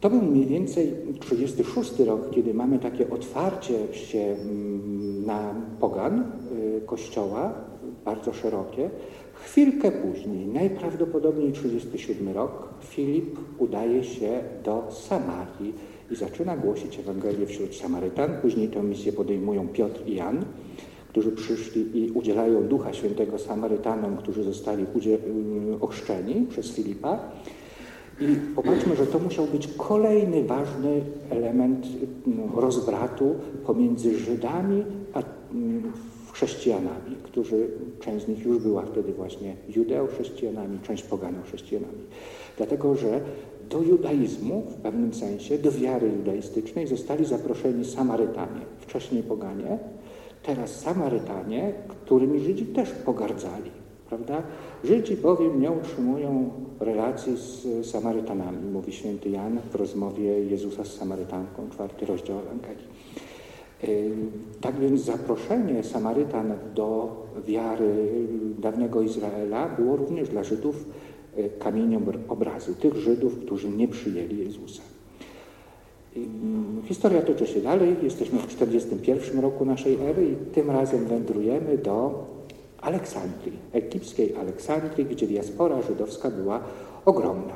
[0.00, 6.80] To był mniej więcej 36 rok, kiedy mamy takie otwarcie się mm, na pogan y,
[6.86, 7.54] kościoła,
[8.04, 8.90] bardzo szerokie.
[9.34, 15.74] Chwilkę później, najprawdopodobniej 37 rok, Filip udaje się do Samarii
[16.10, 18.30] i zaczyna głosić Ewangelię wśród Samarytan.
[18.42, 20.44] Później tę misję podejmują Piotr i Jan,
[21.10, 25.18] którzy przyszli i udzielają Ducha Świętego Samarytanom, którzy zostali y,
[25.80, 27.18] ochrzczeni przez Filipa.
[28.20, 31.86] I popatrzmy, że to musiał być kolejny ważny element
[32.26, 33.34] no, rozbratu
[33.66, 35.92] pomiędzy Żydami a mm,
[36.32, 37.68] chrześcijanami, którzy,
[38.00, 42.02] część z nich już była wtedy właśnie judeo-chrześcijanami, część pogano-chrześcijanami.
[42.56, 43.20] Dlatego, że
[43.70, 49.78] do judaizmu w pewnym sensie, do wiary judaistycznej zostali zaproszeni Samarytanie, wcześniej poganie,
[50.42, 53.70] teraz Samarytanie, którymi Żydzi też pogardzali
[54.10, 54.42] prawda?
[54.84, 56.50] Żydzi bowiem nie utrzymują
[56.80, 62.88] relacji z Samarytanami, mówi święty Jan w rozmowie Jezusa z Samarytanką, czwarty rozdział Ewangelii.
[64.60, 68.08] Tak więc zaproszenie Samarytan do wiary
[68.58, 70.86] dawnego Izraela było również dla Żydów
[71.38, 74.82] y, kamieniem obrazu, tych Żydów, którzy nie przyjęli Jezusa.
[76.84, 82.24] Historia toczy się dalej, jesteśmy w 41 roku naszej ery i tym razem wędrujemy do
[82.80, 86.60] Aleksandrii, egipskiej Aleksandrii, gdzie diaspora żydowska była
[87.04, 87.54] ogromna.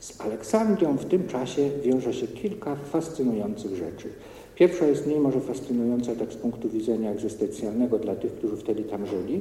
[0.00, 4.08] Z Aleksandrią w tym czasie wiąże się kilka fascynujących rzeczy.
[4.54, 9.06] Pierwsza jest mniej może fascynująca tak z punktu widzenia egzystencjalnego dla tych, którzy wtedy tam
[9.06, 9.40] żyli.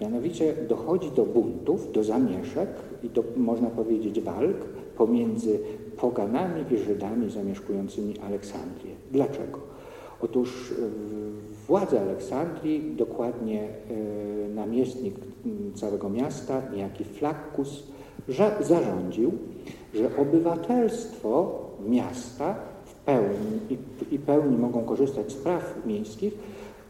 [0.00, 2.68] Mianowicie dochodzi do buntów, do zamieszek
[3.02, 4.56] i do, można powiedzieć, walk
[4.96, 5.58] pomiędzy
[5.96, 8.94] poganami i Żydami zamieszkującymi Aleksandrię.
[9.12, 9.60] Dlaczego?
[10.20, 10.74] Otóż
[11.66, 15.14] władze Aleksandrii, dokładnie e, namiestnik
[15.74, 17.82] całego miasta, niejaki Flakkus,
[18.60, 19.32] zarządził,
[19.94, 22.54] że obywatelstwo miasta
[22.84, 26.34] w pełni i, i pełni mogą korzystać z praw miejskich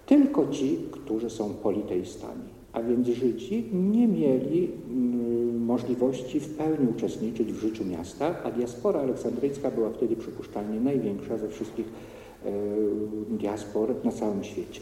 [0.07, 2.56] tylko ci, którzy są politeistami.
[2.77, 4.71] A więc Żydzi nie mieli
[5.59, 11.49] możliwości w pełni uczestniczyć w życiu miasta, a diaspora aleksandryjska była wtedy przypuszczalnie największa ze
[11.49, 11.87] wszystkich
[12.47, 12.51] E,
[13.31, 14.81] diaspor na całym świecie.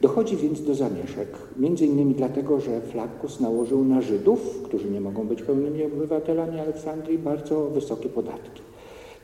[0.00, 5.26] Dochodzi więc do zamieszek, między innymi dlatego, że Flaccus nałożył na Żydów, którzy nie mogą
[5.26, 8.62] być pełnymi obywatelami Aleksandrii, bardzo wysokie podatki.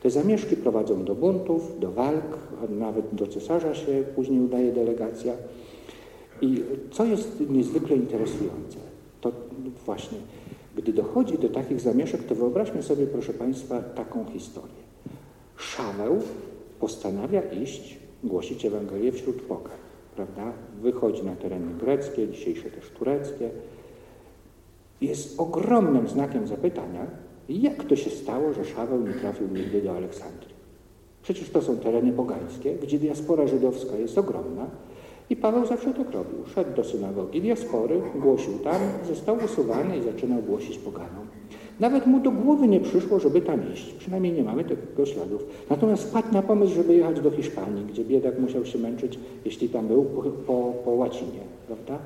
[0.03, 2.37] Te zamieszki prowadzą do buntów, do walk,
[2.69, 5.33] nawet do cesarza się później udaje delegacja.
[6.43, 8.77] I co jest niezwykle interesujące,
[9.21, 9.31] to
[9.85, 10.17] właśnie,
[10.75, 14.83] gdy dochodzi do takich zamieszek, to wyobraźmy sobie, proszę Państwa, taką historię.
[15.57, 16.21] Szaweł
[16.79, 19.77] postanawia iść, głosić Ewangelię wśród pogan,
[20.15, 20.53] prawda?
[20.81, 23.49] Wychodzi na tereny greckie, dzisiejsze też tureckie.
[25.01, 27.07] Jest ogromnym znakiem zapytania,
[27.49, 30.53] jak to się stało, że Szaweł nie trafił nigdy do Aleksandrii.
[31.21, 34.67] Przecież to są tereny pogańskie, gdzie diaspora żydowska jest ogromna
[35.29, 36.45] i Paweł zawsze tak robił.
[36.55, 41.27] Szedł do synagogi diaspory, głosił tam, został usuwany i zaczynał głosić poganom.
[41.79, 43.93] Nawet mu do głowy nie przyszło, żeby tam iść.
[43.93, 45.45] Przynajmniej nie mamy tego śladów.
[45.69, 49.87] Natomiast wpadł na pomysł, żeby jechać do Hiszpanii, gdzie biedak musiał się męczyć, jeśli tam
[49.87, 51.99] był, po, po, po łacinie, prawda?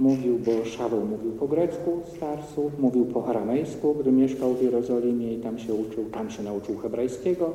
[0.00, 5.34] Mówił, bo Szaweł mówił po grecku z Tarsu, mówił po aramejsku, gdy mieszkał w Jerozolimie
[5.34, 7.52] i tam się uczył, tam się nauczył hebrajskiego,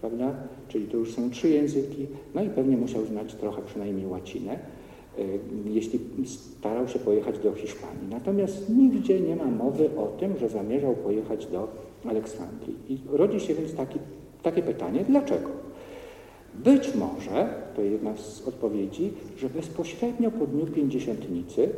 [0.00, 0.34] prawda?
[0.68, 4.52] Czyli to już są trzy języki, no i pewnie musiał znać trochę przynajmniej łacinę.
[4.52, 5.22] E,
[5.70, 8.08] jeśli starał się pojechać do Hiszpanii.
[8.10, 11.68] Natomiast nigdzie nie ma mowy o tym, że zamierzał pojechać do
[12.08, 12.76] Aleksandrii.
[12.88, 13.98] I rodzi się więc taki,
[14.42, 15.48] takie pytanie, dlaczego?
[16.54, 21.68] Być może, to jedna z odpowiedzi, że bezpośrednio po dniu Pięćdziesiątnicy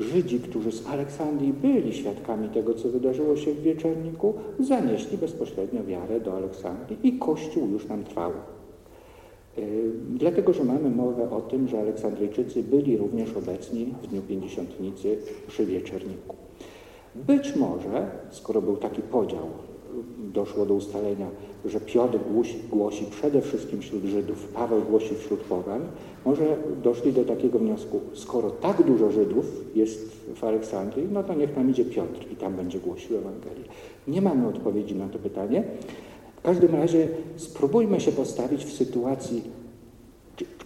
[0.00, 6.20] Żydzi, którzy z Aleksandrii byli świadkami tego, co wydarzyło się w Wieczerniku, zanieśli bezpośrednio wiarę
[6.20, 8.30] do Aleksandrii i Kościół już tam trwał.
[8.30, 9.62] E,
[10.08, 15.66] dlatego, że mamy mowę o tym, że Aleksandryjczycy byli również obecni w Dniu Pięćdziesiątnicy przy
[15.66, 16.36] Wieczerniku.
[17.14, 19.46] Być może, skoro był taki podział,
[20.18, 21.26] doszło do ustalenia,
[21.64, 25.80] że Piotr głosi, głosi przede wszystkim wśród Żydów, Paweł głosi wśród pogan,
[26.24, 31.54] może doszli do takiego wniosku, skoro tak dużo Żydów jest w Aleksandrii, no to niech
[31.54, 33.64] tam idzie Piotr i tam będzie głosił Ewangelię.
[34.08, 35.64] Nie mamy odpowiedzi na to pytanie,
[36.36, 39.42] w każdym razie spróbujmy się postawić w sytuacji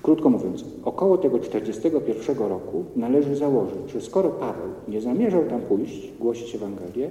[0.03, 6.13] Krótko mówiąc, około tego 41 roku należy założyć, że skoro Paweł nie zamierzał tam pójść,
[6.21, 7.11] głosić Ewangelię,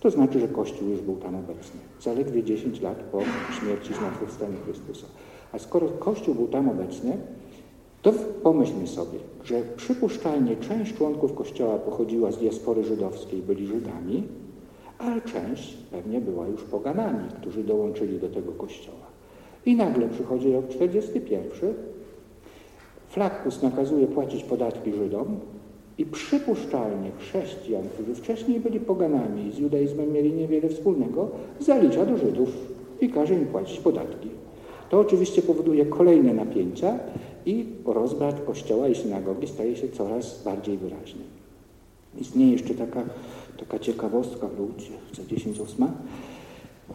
[0.00, 1.80] to znaczy, że Kościół już był tam obecny.
[2.00, 3.20] Zaledwie 10 lat po
[3.60, 5.06] śmierci i zmartwychwstaniu Chrystusa.
[5.52, 7.16] A skoro Kościół był tam obecny,
[8.02, 14.22] to pomyślmy sobie, że przypuszczalnie część członków Kościoła pochodziła z diaspory żydowskiej, byli Żydami,
[14.98, 19.10] ale część pewnie była już poganami, którzy dołączyli do tego Kościoła.
[19.66, 21.74] I nagle przychodzi rok 41,
[23.08, 25.40] Flakus nakazuje płacić podatki Żydom
[26.00, 32.16] i przypuszczalnie chrześcijan, którzy wcześniej byli poganami i z judaizmem mieli niewiele wspólnego, zalicza do
[32.16, 32.48] Żydów
[33.00, 34.28] i każe im płacić podatki.
[34.90, 36.98] To oczywiście powoduje kolejne napięcia
[37.46, 41.22] i rozbrat kościoła i synagogi staje się coraz bardziej wyraźny.
[42.20, 43.02] Istnieje jeszcze taka,
[43.58, 45.92] taka ciekawostka, ludzie, za 10 ósma.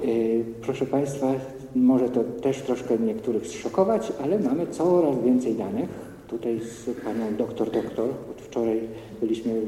[0.03, 1.33] Yy, proszę Państwa,
[1.75, 6.14] może to też troszkę niektórych zszokować, ale mamy coraz więcej danych.
[6.27, 8.81] Tutaj z panią doktor doktor, od wczoraj
[9.21, 9.61] byliśmy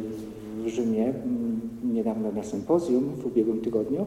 [0.64, 1.62] w Rzymie, mm,
[1.94, 4.06] niedawno na sympozjum w ubiegłym tygodniu.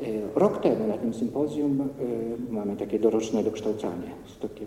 [0.00, 4.10] Yy, rok temu na tym sympozjum yy, mamy takie doroczne dokształcanie.
[4.42, 4.66] Takie,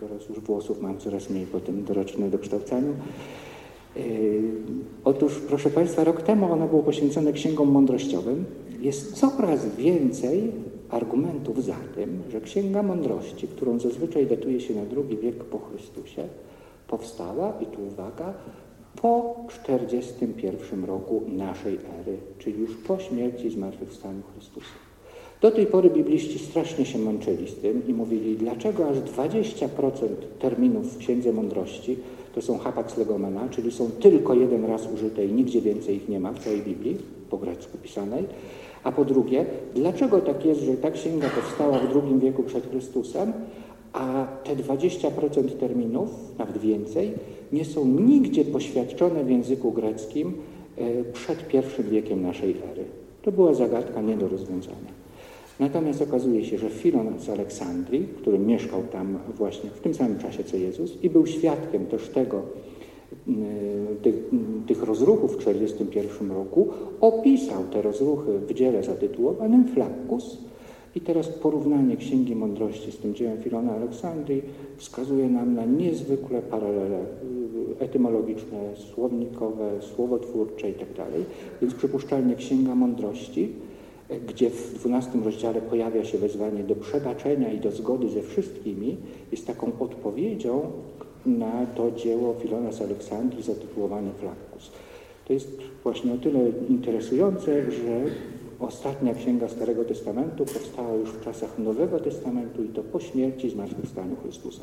[0.00, 2.92] teraz już włosów mam coraz mniej po tym dorocznym dokształcaniu.
[5.04, 8.44] Otóż, proszę Państwa, rok temu ono było poświęcone księgom mądrościowym.
[8.80, 10.52] Jest coraz więcej
[10.90, 16.24] argumentów za tym, że Księga Mądrości, którą zazwyczaj datuje się na drugi wiek po Chrystusie,
[16.88, 18.34] powstała, i tu uwaga,
[19.02, 24.90] po 41 roku naszej ery, czyli już po śmierci i zmartwychwstaniu Chrystusa.
[25.40, 29.66] Do tej pory bibliści strasznie się męczyli z tym i mówili, dlaczego aż 20%
[30.38, 31.96] terminów w Księdze Mądrości
[32.34, 36.20] to są hapax legomena, czyli są tylko jeden raz użyte i nigdzie więcej ich nie
[36.20, 36.96] ma w całej Biblii,
[37.30, 38.24] po grecku pisanej,
[38.84, 43.32] a po drugie, dlaczego tak jest, że ta księga powstała w II wieku przed Chrystusem,
[43.92, 47.12] a te 20% terminów, nawet więcej,
[47.52, 50.32] nie są nigdzie poświadczone w języku greckim
[50.76, 52.84] e, przed pierwszym wiekiem naszej ery.
[53.22, 55.00] To była zagadka nie do rozwiązania.
[55.60, 60.44] Natomiast okazuje się, że Filon z Aleksandrii, który mieszkał tam właśnie w tym samym czasie
[60.44, 62.42] co Jezus i był świadkiem też tego,
[64.02, 64.14] tych,
[64.66, 66.68] tych rozruchów w 1941 roku,
[67.00, 70.38] opisał te rozruchy w dziele zatytułowanym Flaccus.
[70.94, 74.42] I teraz porównanie Księgi Mądrości z tym dziełem Filona Aleksandrii
[74.76, 77.04] wskazuje nam na niezwykłe paralele y,
[77.78, 80.94] etymologiczne, słownikowe, słowotwórcze itd.
[80.96, 81.06] Tak
[81.62, 83.52] Więc przypuszczalnie Księga Mądrości,
[84.10, 88.96] y, gdzie w 12 rozdziale pojawia się wezwanie do przebaczenia i do zgody ze wszystkimi,
[89.32, 90.72] jest taką odpowiedzią
[91.26, 94.70] na to dzieło Filona z Aleksandrii zatytułowane Flaccus.
[95.26, 95.48] To jest
[95.82, 98.00] właśnie o tyle interesujące, że
[98.60, 103.50] ostatnia księga Starego Testamentu powstała już w czasach Nowego Testamentu i to po śmierci i
[103.50, 104.62] zmartwychwstaniu Chrystusa.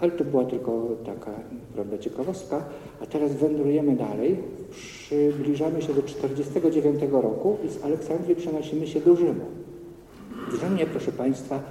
[0.00, 1.30] Ale to była tylko taka
[1.74, 2.64] prawda, ciekawostka.
[3.02, 4.36] A teraz wędrujemy dalej.
[4.70, 9.44] Przybliżamy się do 49 roku i z Aleksandrii przenosimy się do Rzymu.
[10.50, 11.62] W Rzymie, proszę Państwa,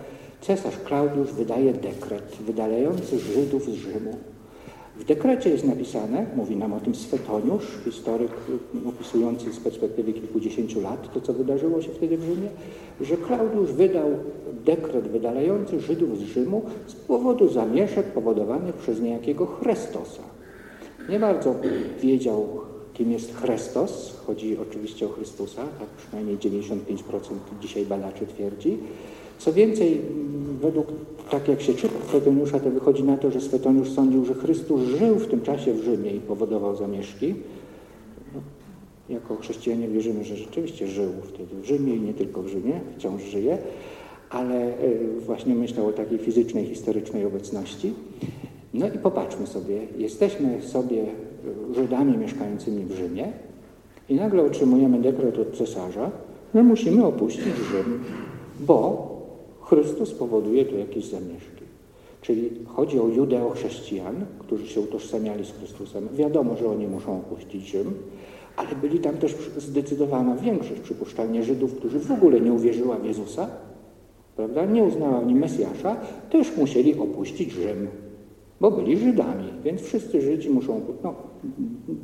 [0.41, 4.17] Cesarz Klaudiusz wydaje dekret wydalający Żydów z Rzymu.
[4.97, 8.31] W dekrecie jest napisane, mówi nam o tym Swetoniusz, historyk
[8.89, 12.49] opisujący z perspektywy kilkudziesięciu lat to, co wydarzyło się wtedy w Rzymie,
[13.01, 14.09] że Klaudiusz wydał
[14.65, 20.23] dekret wydalający Żydów z Rzymu z powodu zamieszek powodowanych przez niejakiego Chrystosa.
[21.09, 21.55] Nie bardzo
[22.01, 22.47] wiedział,
[22.93, 26.87] kim jest Chrystus, chodzi oczywiście o Chrystusa, tak przynajmniej 95%
[27.61, 28.77] dzisiaj badaczy twierdzi,
[29.41, 30.01] co więcej,
[30.61, 30.87] według,
[31.29, 35.15] tak jak się czyta Swetoniusza, to wychodzi na to, że Swetoniusz sądził, że Chrystus żył
[35.15, 37.35] w tym czasie w Rzymie i powodował zamieszki.
[38.33, 38.41] No,
[39.09, 43.21] jako chrześcijanie wierzymy, że rzeczywiście żył wtedy w Rzymie i nie tylko w Rzymie, wciąż
[43.21, 43.57] żyje,
[44.29, 44.73] ale e,
[45.19, 47.93] właśnie myślał o takiej fizycznej, historycznej obecności.
[48.73, 51.05] No i popatrzmy sobie, jesteśmy sobie
[51.75, 53.31] Żydami mieszkającymi w Rzymie
[54.09, 56.11] i nagle otrzymujemy dekret od cesarza,
[56.55, 58.03] że musimy opuścić Rzym,
[58.59, 59.10] bo
[59.71, 61.63] Chrystus powoduje tu jakieś zamieszki.
[62.21, 66.09] Czyli chodzi o judeo-chrześcijan, którzy się utożsamiali z Chrystusem.
[66.13, 67.93] Wiadomo, że oni muszą opuścić Rzym,
[68.55, 73.49] ale byli tam też zdecydowana większość, przypuszczalnie Żydów, którzy w ogóle nie uwierzyła w Jezusa,
[74.35, 75.95] prawda, nie uznała w nim Mesjasza,
[76.29, 77.87] też musieli opuścić Rzym,
[78.61, 81.13] bo byli Żydami, więc wszyscy Żydzi muszą, no,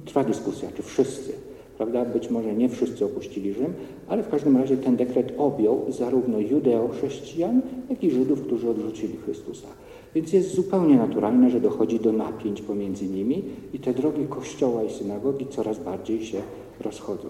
[0.05, 1.33] trwa dyskusja, czy wszyscy,
[1.77, 2.05] Prawda?
[2.05, 3.73] Być może nie wszyscy opuścili Rzym,
[4.07, 9.67] ale w każdym razie ten dekret objął zarówno judeo-chrześcijan, jak i Żydów, którzy odrzucili Chrystusa.
[10.15, 14.89] Więc jest zupełnie naturalne, że dochodzi do napięć pomiędzy nimi i te drogi kościoła i
[14.89, 16.41] synagogi coraz bardziej się
[16.81, 17.29] rozchodzą.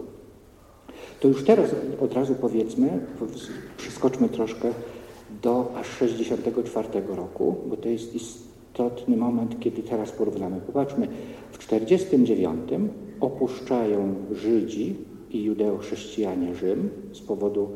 [1.20, 3.00] To już teraz od razu powiedzmy,
[3.78, 4.72] przeskoczmy troszkę
[5.44, 8.14] do aż 64 roku, bo to jest
[8.78, 10.62] istotny moment, kiedy teraz porównamy.
[10.62, 11.08] Popatrzmy,
[11.52, 12.60] w 49
[13.20, 14.96] opuszczają Żydzi
[15.32, 17.70] i judeochrześcijanie Rzym z powodu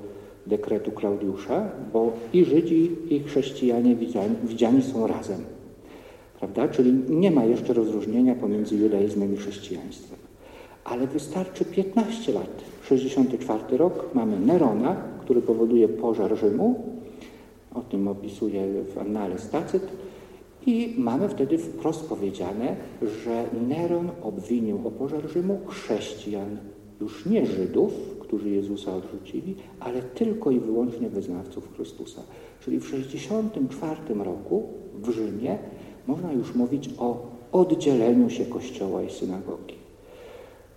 [0.47, 5.41] dekretu Klaudiusza, bo i Żydzi, i chrześcijanie widziani, widziani są razem.
[6.39, 6.67] Prawda?
[6.67, 10.19] Czyli nie ma jeszcze rozróżnienia pomiędzy judaizmem i chrześcijaństwem.
[10.83, 12.63] Ale wystarczy 15 lat.
[12.83, 16.83] 64 rok mamy Nerona, który powoduje pożar Rzymu.
[17.73, 20.10] O tym opisuje w Annales Tacyt.
[20.65, 22.75] I mamy wtedy wprost powiedziane,
[23.23, 26.57] że Neron obwinił o pożar Rzymu chrześcijan,
[27.01, 32.21] już nie Żydów, którzy Jezusa odrzucili, ale tylko i wyłącznie wyznawców Chrystusa.
[32.59, 35.57] Czyli w 64 roku w Rzymie
[36.07, 39.75] można już mówić o oddzieleniu się Kościoła i synagogi.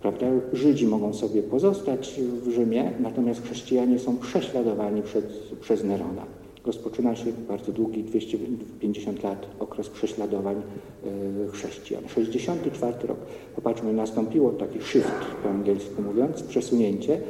[0.01, 0.25] Prawda?
[0.53, 5.23] Żydzi mogą sobie pozostać w Rzymie, natomiast chrześcijanie są prześladowani przez,
[5.61, 6.25] przez Nerona.
[6.65, 12.03] Rozpoczyna się bardzo długi, 250 lat, okres prześladowań e, chrześcijan.
[12.07, 13.17] 64 rok.
[13.55, 17.21] Popatrzmy, nastąpiło taki shift, po angielsku mówiąc, przesunięcie.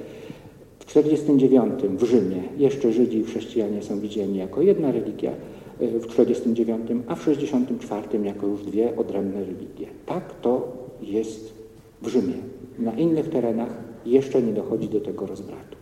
[0.80, 5.32] W 49 w Rzymie jeszcze Żydzi i chrześcijanie są widziani jako jedna religia,
[5.80, 9.88] e, w 49, a w 64 jako już dwie odrębne religie.
[10.06, 11.54] Tak to jest
[12.02, 12.34] w Rzymie.
[12.80, 13.70] Na innych terenach
[14.06, 15.75] jeszcze nie dochodzi do tego rozbratu.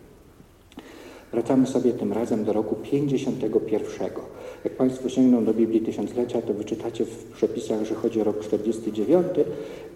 [1.34, 4.10] Wracamy sobie tym razem do roku 51.
[4.64, 9.26] Jak Państwo sięgną do Biblii Tysiąclecia, to wyczytacie w przepisach, że chodzi o rok 49.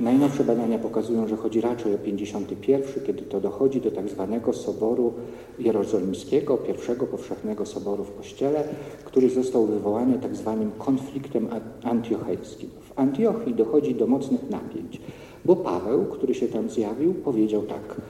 [0.00, 5.12] Najnowsze badania pokazują, że chodzi raczej o 51, kiedy to dochodzi do tak zwanego Soboru
[5.58, 8.64] Jerozolimskiego, pierwszego powszechnego soboru w Kościele,
[9.04, 11.48] który został wywołany tak zwanym konfliktem
[11.82, 12.70] antiochejskim.
[12.80, 15.00] W Antiochii dochodzi do mocnych napięć,
[15.44, 17.96] bo Paweł, który się tam zjawił, powiedział tak–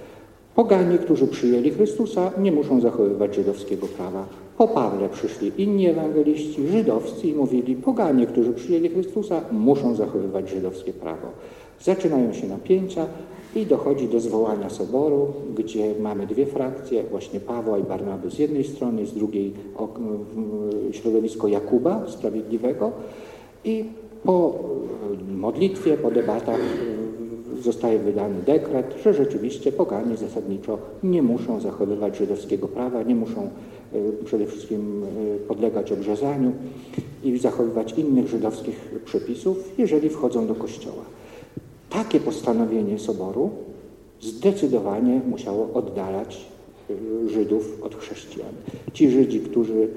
[0.59, 4.27] Poganie, którzy przyjęli Chrystusa, nie muszą zachowywać żydowskiego prawa.
[4.57, 10.93] Po Pawle przyszli inni ewangeliści żydowscy i mówili, poganie, którzy przyjęli Chrystusa, muszą zachowywać żydowskie
[10.93, 11.29] prawo.
[11.81, 13.07] Zaczynają się napięcia
[13.57, 18.65] i dochodzi do zwołania soboru, gdzie mamy dwie frakcje, właśnie Pawła i Barnaby z jednej
[18.65, 19.53] strony, z drugiej
[20.93, 22.93] środowisko Jakuba, sprawiedliwego
[23.65, 23.85] i
[24.25, 24.55] po
[25.37, 26.61] modlitwie, po debatach
[27.63, 34.25] zostaje wydany dekret, że rzeczywiście poganie zasadniczo nie muszą zachowywać żydowskiego prawa, nie muszą e,
[34.25, 36.53] przede wszystkim e, podlegać obrzezaniu
[37.25, 41.03] i zachowywać innych żydowskich przepisów, jeżeli wchodzą do kościoła.
[41.91, 43.51] Takie postanowienie Soboru
[44.21, 46.47] zdecydowanie musiało oddalać
[46.91, 48.53] e, Żydów od chrześcijan.
[48.93, 49.89] Ci Żydzi, którzy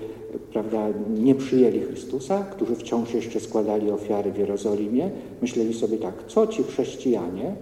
[0.53, 5.09] prawda, nie przyjęli Chrystusa, którzy wciąż jeszcze składali ofiary w Jerozolimie,
[5.41, 7.55] myśleli sobie tak, co ci chrześcijanie,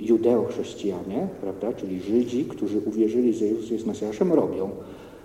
[0.00, 4.70] judeo-chrześcijanie, prawda, czyli Żydzi, którzy uwierzyli, że Jezus jest Mesjaszem, robią.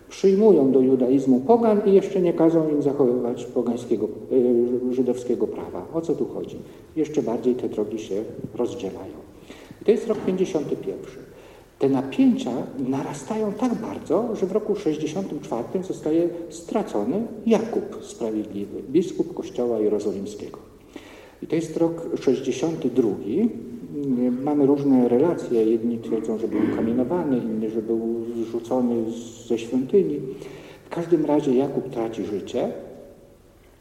[0.10, 4.08] Przyjmują do judaizmu pogan i jeszcze nie kazą im zachowywać pogańskiego,
[4.92, 5.88] y, żydowskiego prawa.
[5.94, 6.58] O co tu chodzi?
[6.96, 8.24] Jeszcze bardziej te drogi się
[8.56, 9.14] rozdzielają.
[9.82, 10.96] I to jest rok 51
[11.82, 12.52] te napięcia
[12.90, 20.60] narastają tak bardzo, że w roku 64 zostaje stracony Jakub Sprawiedliwy, biskup Kościoła Jerozolimskiego.
[21.42, 23.10] I to jest rok 62.
[24.44, 25.64] Mamy różne relacje.
[25.64, 28.96] Jedni twierdzą, że był kamienowany, inni, że był zrzucony
[29.48, 30.20] ze świątyni.
[30.86, 32.72] W każdym razie Jakub traci życie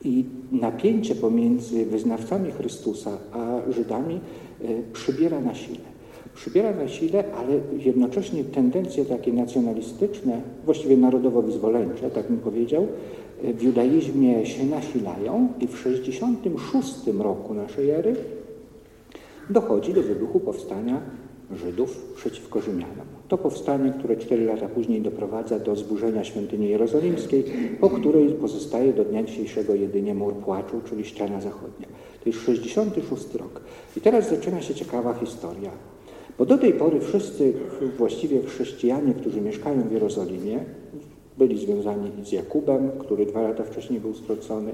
[0.05, 5.89] i napięcie pomiędzy wyznawcami Chrystusa a Żydami e, przybiera na sile
[6.35, 12.87] przybiera na sile, ale jednocześnie tendencje takie nacjonalistyczne, właściwie narodowo-wyzwoleńcze, tak bym powiedział,
[13.43, 18.16] w judaizmie się nasilają i w 66 roku naszej ery
[19.51, 21.01] dochodzi do wybuchu powstania
[21.57, 23.07] Żydów przeciwko Rzymianom.
[23.28, 27.45] To powstanie, które cztery lata później doprowadza do zburzenia świątyni jerozolimskiej,
[27.81, 31.87] po której pozostaje do dnia dzisiejszego jedynie mur płaczu, czyli ściana zachodnia.
[32.24, 33.61] To jest 66 rok.
[33.97, 35.70] I teraz zaczyna się ciekawa historia.
[36.41, 37.53] Bo do tej pory wszyscy
[37.99, 40.64] właściwie chrześcijanie, którzy mieszkają w Jerozolimie,
[41.38, 44.72] byli związani z Jakubem, który dwa lata wcześniej był stracony,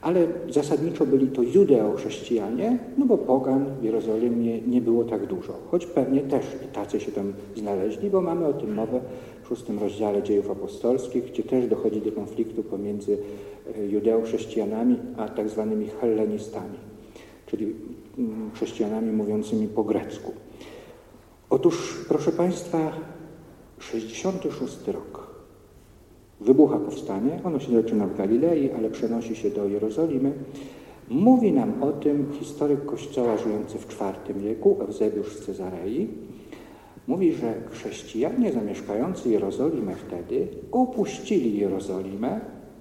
[0.00, 5.52] ale zasadniczo byli to judeo-chrześcijanie, no bo pogan w Jerozolimie nie było tak dużo.
[5.70, 9.00] Choć pewnie też i tacy się tam znaleźli, bo mamy o tym mowę
[9.42, 13.18] w szóstym rozdziale dziejów apostolskich, gdzie też dochodzi do konfliktu pomiędzy
[13.78, 16.78] e, judeo-chrześcijanami a tak zwanymi hellenistami,
[17.46, 17.74] czyli
[18.18, 20.45] mm, chrześcijanami mówiącymi po grecku.
[21.50, 22.92] Otóż, proszę Państwa,
[23.78, 25.26] 66 rok.
[26.40, 30.32] Wybucha powstanie, ono się zaczyna w Galilei, ale przenosi się do Jerozolimy.
[31.08, 36.08] Mówi nam o tym historyk Kościoła żyjący w IV wieku, Eusebiusz z Cezarei.
[37.06, 42.40] Mówi, że chrześcijanie zamieszkający Jerozolimę wtedy opuścili Jerozolimę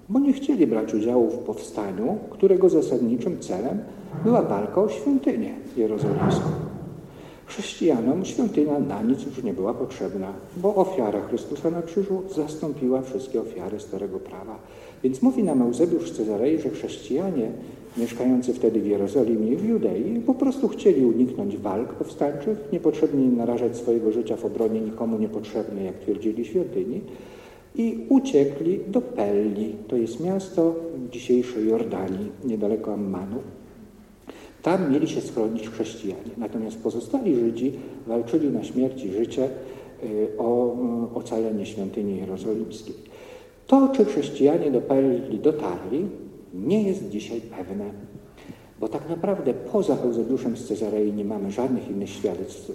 [0.09, 3.79] bo nie chcieli brać udziału w powstaniu, którego zasadniczym celem
[4.23, 6.64] była walka o świątynię jerozolimską.
[7.45, 13.41] Chrześcijanom świątynia na nic już nie była potrzebna, bo ofiara Chrystusa na krzyżu zastąpiła wszystkie
[13.41, 14.59] ofiary Starego Prawa.
[15.03, 17.51] Więc mówi nam Eusebiusz Cezarei, że chrześcijanie
[17.97, 23.77] mieszkający wtedy w Jerozolimie i w Judei po prostu chcieli uniknąć walk powstańczych, niepotrzebnie narażać
[23.77, 27.01] swojego życia w obronie nikomu niepotrzebnej, jak twierdzili świątyni,
[27.75, 30.75] i uciekli do Pelli, to jest miasto
[31.11, 33.39] dzisiejszej Jordanii, niedaleko Ammanu.
[34.65, 36.31] Tam mieli się schronić chrześcijanie.
[36.37, 37.71] Natomiast pozostali Żydzi
[38.07, 39.49] walczyli na śmierć i życie
[40.03, 40.75] y, o
[41.11, 42.95] y, ocalenie świątyni jerozolimskiej.
[43.67, 46.05] To, czy chrześcijanie do Pelli dotarli,
[46.53, 47.85] nie jest dzisiaj pewne,
[48.79, 52.73] bo tak naprawdę poza Eusebiuszem z Cezarei nie mamy żadnych innych świadectw y,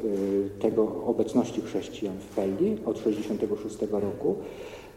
[0.60, 4.36] tego obecności chrześcijan w Pelli od 66 roku.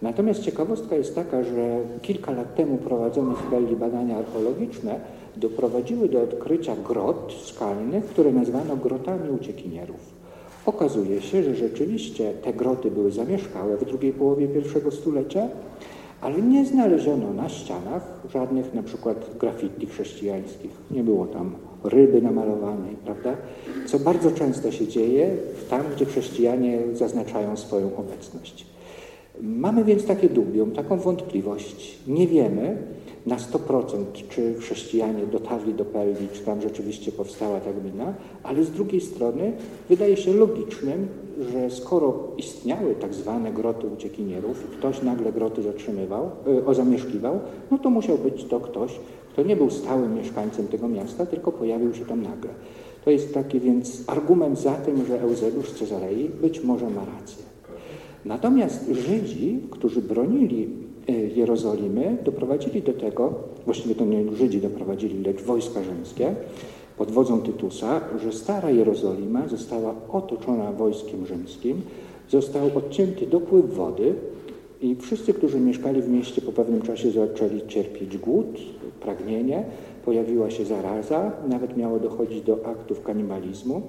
[0.02, 5.00] Natomiast ciekawostka jest taka, że kilka lat temu prowadzone w Pelli badania archeologiczne
[5.38, 10.14] doprowadziły do odkrycia grot skalnych, które nazwano grotami uciekinierów.
[10.66, 15.48] Okazuje się, że rzeczywiście te groty były zamieszkałe w drugiej połowie pierwszego stulecia,
[16.22, 20.72] ale nie znaleziono na ścianach żadnych na przykład graffiti chrześcijańskich.
[20.92, 23.36] Nie było tam ryby namalowanej, prawda?
[23.86, 25.38] Co bardzo często się dzieje
[25.70, 28.66] tam, gdzie chrześcijanie zaznaczają swoją obecność.
[29.42, 31.98] Mamy więc takie dubium, taką wątpliwość.
[32.08, 32.78] Nie wiemy
[33.26, 38.14] na 100% czy chrześcijanie dotarli do Pelwi, czy tam rzeczywiście powstała ta gmina,
[38.44, 39.54] ale z drugiej strony
[39.90, 41.08] wydaje się logicznym,
[41.52, 46.30] że skoro istniały tak zwane groty uciekinierów i ktoś nagle groty zatrzymywał,
[46.68, 47.40] yy, zamieszkiwał,
[47.72, 49.00] no to musiał być to ktoś,
[49.34, 52.50] kto nie był stałym mieszkańcem tego miasta, tylko pojawił się tam nagle.
[53.06, 57.44] To jest taki więc argument za tym, że Eusebiusz Cezarei być może ma rację.
[58.26, 63.34] Natomiast Żydzi, którzy bronili e, Jerozolimy, doprowadzili do tego,
[63.66, 66.36] właściwie to nie Żydzi doprowadzili, lecz wojska rzymskie,
[66.98, 71.82] pod wodzą Tytusa, że stara Jerozolima została otoczona wojskiem rzymskim,
[72.30, 74.16] został odcięty dopływ wody
[74.82, 78.58] i wszyscy, którzy mieszkali w mieście po pewnym czasie zaczęli cierpieć głód,
[79.02, 79.64] pragnienie,
[80.06, 83.82] pojawiła się zaraza, nawet miało dochodzić do aktów kanibalizmu.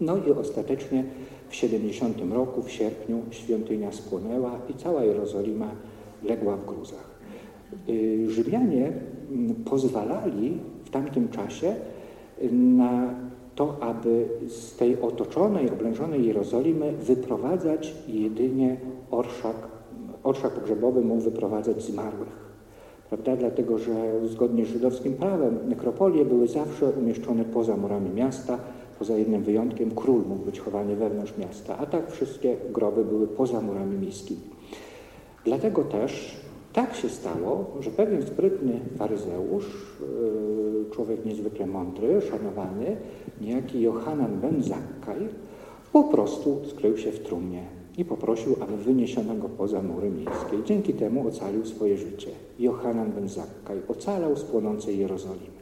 [0.00, 1.04] No i ostatecznie
[1.48, 5.70] w 70 roku, w sierpniu, świątynia spłonęła i cała Jerozolima
[6.24, 7.18] legła w gruzach.
[7.88, 8.92] Y, Rzymianie
[9.30, 11.74] mm, pozwalali w tamtym czasie
[12.52, 13.14] na
[13.54, 18.76] to, aby z tej otoczonej, oblężonej Jerozolimy wyprowadzać jedynie
[19.10, 19.56] orszak,
[20.22, 22.48] orszak pogrzebowy mógł wyprowadzać zmarłych.
[23.08, 23.36] Prawda?
[23.36, 23.94] Dlatego, że
[24.28, 28.58] zgodnie z żydowskim prawem nekropolie były zawsze umieszczone poza murami miasta,
[28.98, 33.60] poza jednym wyjątkiem król mógł być chowany wewnątrz miasta, a tak wszystkie groby były poza
[33.60, 34.57] murami miejskimi.
[35.44, 36.36] Dlatego też
[36.72, 42.96] tak się stało, że pewien sprytny faryzeusz, yy, człowiek niezwykle mądry, szanowany,
[43.40, 45.28] niejaki Johanan ben Zakkaj,
[45.92, 47.62] po prostu skrył się w trumnie
[47.98, 50.64] i poprosił, aby wyniesiono go poza mury miejskie.
[50.64, 52.30] Dzięki temu ocalił swoje życie.
[52.58, 55.58] Johanan ben Zakkaj ocalał z płonącej Jerozolimy.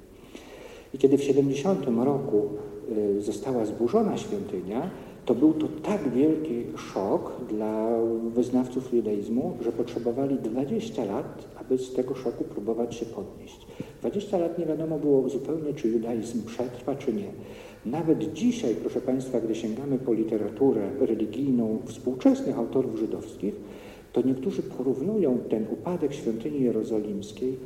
[0.95, 2.49] I kiedy w 70 roku
[3.17, 4.91] y, została zburzona świątynia,
[5.27, 7.89] to był to tak wielki szok dla
[8.35, 13.67] wyznawców judaizmu, że potrzebowali 20 lat, aby z tego szoku próbować się podnieść.
[14.01, 17.29] 20 lat nie wiadomo było zupełnie, czy judaizm przetrwa, czy nie.
[17.87, 23.55] Nawet dzisiaj, proszę Państwa, gdy sięgamy po literaturę religijną współczesnych autorów żydowskich,
[24.13, 27.57] to niektórzy porównują ten upadek świątyni jerozolimskiej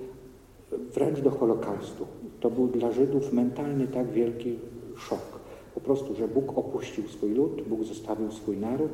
[0.95, 2.07] wręcz do Holokaustu.
[2.41, 4.59] To był dla Żydów mentalny tak wielki
[4.97, 5.40] szok.
[5.75, 8.91] Po prostu, że Bóg opuścił swój lud, Bóg zostawił swój naród.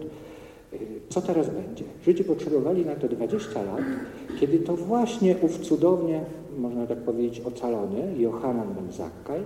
[0.73, 1.85] Y, co teraz będzie?
[2.05, 3.81] Żydzi potrzebowali na to 20 lat,
[4.41, 6.21] kiedy to właśnie ów cudownie,
[6.59, 9.41] można tak powiedzieć, ocalony Johanan ben Zakkaj,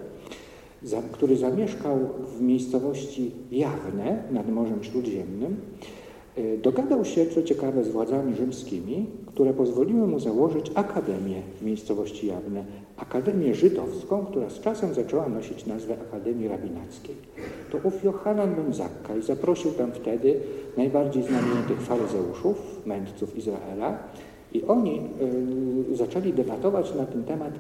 [1.13, 1.99] który zamieszkał
[2.39, 5.57] w miejscowości Jawne nad Morzem Śródziemnym,
[6.63, 12.65] dogadał się, co ciekawe, z władzami rzymskimi, które pozwoliły mu założyć akademię w miejscowości Jawne,
[12.97, 17.17] Akademię Żydowską, która z czasem zaczęła nosić nazwę Akademii Rabinackiej.
[17.71, 20.41] To ów Johanan ben Zakkaj zaprosił tam wtedy
[20.77, 23.99] najbardziej znamienitych faryzeuszów, mędrców Izraela
[24.53, 25.01] i oni
[25.93, 27.55] y, zaczęli debatować na ten temat,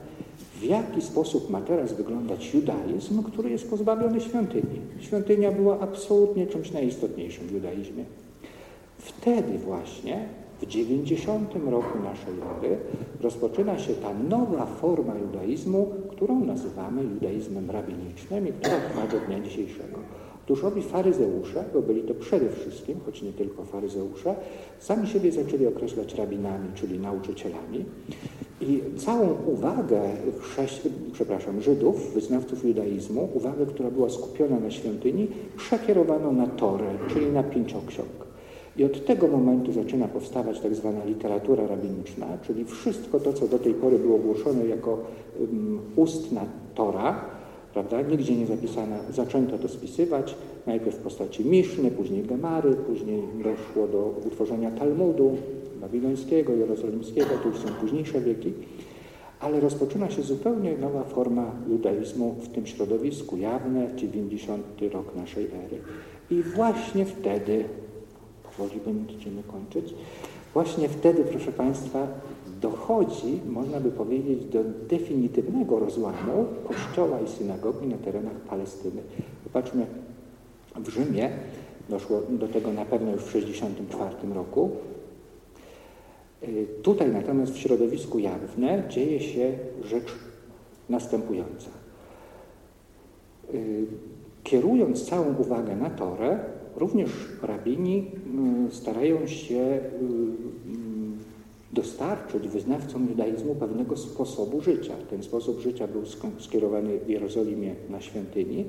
[0.61, 4.81] w jaki sposób ma teraz wyglądać judaizm, który jest pozbawiony świątyni.
[5.01, 8.05] Świątynia była absolutnie czymś najistotniejszym w judaizmie.
[9.01, 10.28] Wtedy właśnie
[10.62, 12.78] w 90 roku naszej ery
[13.20, 19.40] rozpoczyna się ta nowa forma judaizmu, którą nazywamy judaizmem rabinicznym i która trwa do dnia
[19.40, 19.98] dzisiejszego.
[20.44, 24.34] Otóż owi faryzeusze, bo byli to przede wszystkim, choć nie tylko faryzeusze,
[24.78, 27.84] sami siebie zaczęli określać rabinami, czyli nauczycielami.
[28.61, 30.01] I całą uwagę
[30.40, 37.26] chrześci- przepraszam, Żydów, wyznawców judaizmu, uwagę, która była skupiona na świątyni, przekierowano na Torę, czyli
[37.26, 38.30] na pięcioksiąg.
[38.81, 43.59] I od tego momentu zaczyna powstawać tak zwana literatura rabiniczna, czyli wszystko to, co do
[43.59, 44.99] tej pory było głoszone jako
[45.41, 46.41] um, ustna
[46.74, 47.24] Tora,
[47.72, 50.35] prawda, nigdzie nie zapisane, zaczęto to spisywać,
[50.66, 55.37] najpierw w postaci Miszny, później Gemary, później doszło do utworzenia Talmudu
[55.81, 58.53] babilońskiego, jerozolimskiego, to już są późniejsze wieki,
[59.41, 64.62] ale rozpoczyna się zupełnie nowa forma judaizmu w tym środowisku, jawne, 90
[64.93, 65.78] rok naszej ery.
[66.31, 67.64] I właśnie wtedy
[68.57, 69.94] powoli będziemy kończyć.
[70.55, 72.07] Właśnie wtedy, proszę Państwa,
[72.61, 79.03] dochodzi, można by powiedzieć, do definitywnego rozłamu kościoła i synagogi na terenach Palestyny.
[79.44, 79.86] Popatrzmy,
[80.76, 81.30] w Rzymie
[81.88, 84.70] doszło do tego na pewno już w 1964 roku.
[86.42, 89.53] Y, tutaj natomiast w środowisku jawne dzieje się
[89.84, 90.14] rzecz
[90.88, 91.70] następująca.
[93.55, 93.86] Y,
[94.44, 96.38] kierując całą uwagę na Torę,
[96.77, 97.11] Również
[97.43, 101.18] rabini mm, starają się mm,
[101.73, 104.95] dostarczyć wyznawcom judaizmu pewnego sposobu życia.
[105.11, 106.03] Ten sposób życia był
[106.39, 108.64] skierowany w Jerozolimie na świątyni.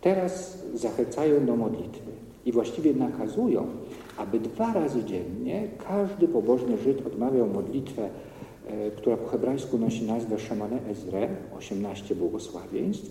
[0.00, 2.10] Teraz zachęcają do modlitwy
[2.46, 3.66] i właściwie nakazują,
[4.16, 8.08] aby dwa razy dziennie każdy pobożny Żyd odmawiał modlitwę,
[8.66, 13.10] e, która po hebrajsku nosi nazwę Shemane Ezre, 18 błogosławieństw,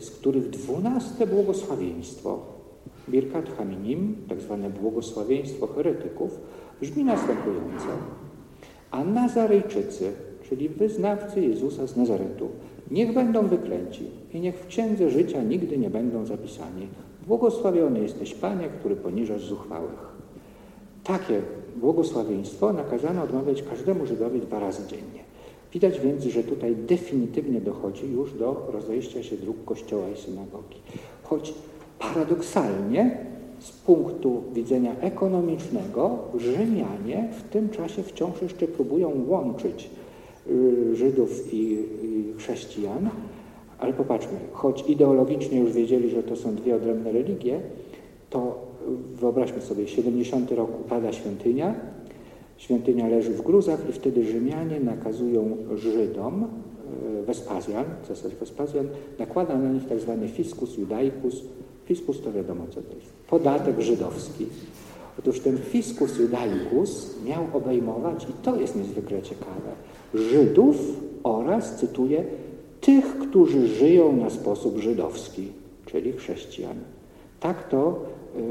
[0.00, 2.55] z których 12 błogosławieństwo
[3.08, 6.38] Birkat Haminim, tak zwane błogosławieństwo heretyków,
[6.80, 7.86] brzmi następująco.
[8.90, 10.12] A Nazarejczycy,
[10.48, 12.48] czyli wyznawcy Jezusa z Nazaretu,
[12.90, 14.04] niech będą wyklęci
[14.34, 16.86] i niech w księdze życia nigdy nie będą zapisani.
[17.26, 20.06] Błogosławiony jesteś Panie, który poniżasz zuchwałych.
[21.04, 21.42] Takie
[21.76, 25.26] błogosławieństwo nakazano odmawiać każdemu Żydowi dwa razy dziennie.
[25.72, 30.78] Widać więc, że tutaj definitywnie dochodzi już do rozejścia się dróg kościoła i synagogi.
[31.22, 31.54] Choć
[31.98, 33.26] Paradoksalnie,
[33.58, 39.90] z punktu widzenia ekonomicznego, Rzymianie w tym czasie wciąż jeszcze próbują łączyć
[40.50, 41.78] y, Żydów i
[42.38, 43.10] chrześcijan,
[43.78, 47.60] ale popatrzmy, choć ideologicznie już wiedzieli, że to są dwie odrębne religie,
[48.30, 48.66] to
[49.14, 51.74] wyobraźmy sobie, 70 rok upada świątynia,
[52.56, 56.44] świątynia leży w gruzach i wtedy Rzymianie nakazują Żydom,
[57.20, 58.88] y, Wespazjan, cesarz Wespazjan,
[59.18, 61.42] nakłada na nich tak zwany fiscus judaicus,
[61.86, 63.12] Fiskus to wiadomo co to jest.
[63.30, 64.46] Podatek żydowski.
[65.18, 69.72] Otóż ten fiskus judaicus miał obejmować, i to jest niezwykle ciekawe,
[70.14, 70.76] Żydów
[71.22, 72.24] oraz, cytuję,
[72.80, 75.48] tych, którzy żyją na sposób żydowski,
[75.86, 76.76] czyli chrześcijan.
[77.40, 78.00] Tak to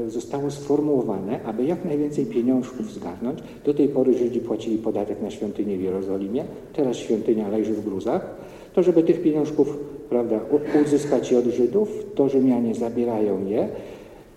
[0.06, 3.38] e, zostało sformułowane, aby jak najwięcej pieniążków zgarnąć.
[3.64, 8.36] Do tej pory Żydzi płacili podatek na świątynię w Jerozolimie, teraz świątynia leży w gruzach.
[8.74, 9.76] To, żeby tych pieniążków
[10.08, 10.40] prawda,
[10.84, 13.68] uzyskać je od Żydów, to Rzymianie zabierają je.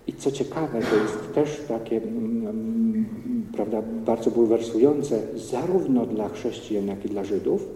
[0.06, 3.06] I co ciekawe, to jest też takie mm, mm,
[3.52, 7.68] prawda, bardzo bulwersujące zarówno dla chrześcijan, jak i dla Żydów,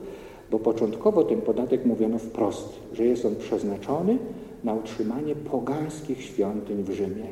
[0.50, 4.18] bo początkowo ten podatek mówiono wprost, że jest on przeznaczony
[4.64, 7.26] na utrzymanie pogańskich świątyń w Rzymie.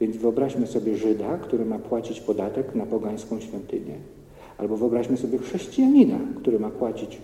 [0.00, 3.94] Więc wyobraźmy sobie Żyda, który ma płacić podatek na pogańską świątynię.
[4.58, 7.18] Albo wyobraźmy sobie chrześcijanina, który ma płacić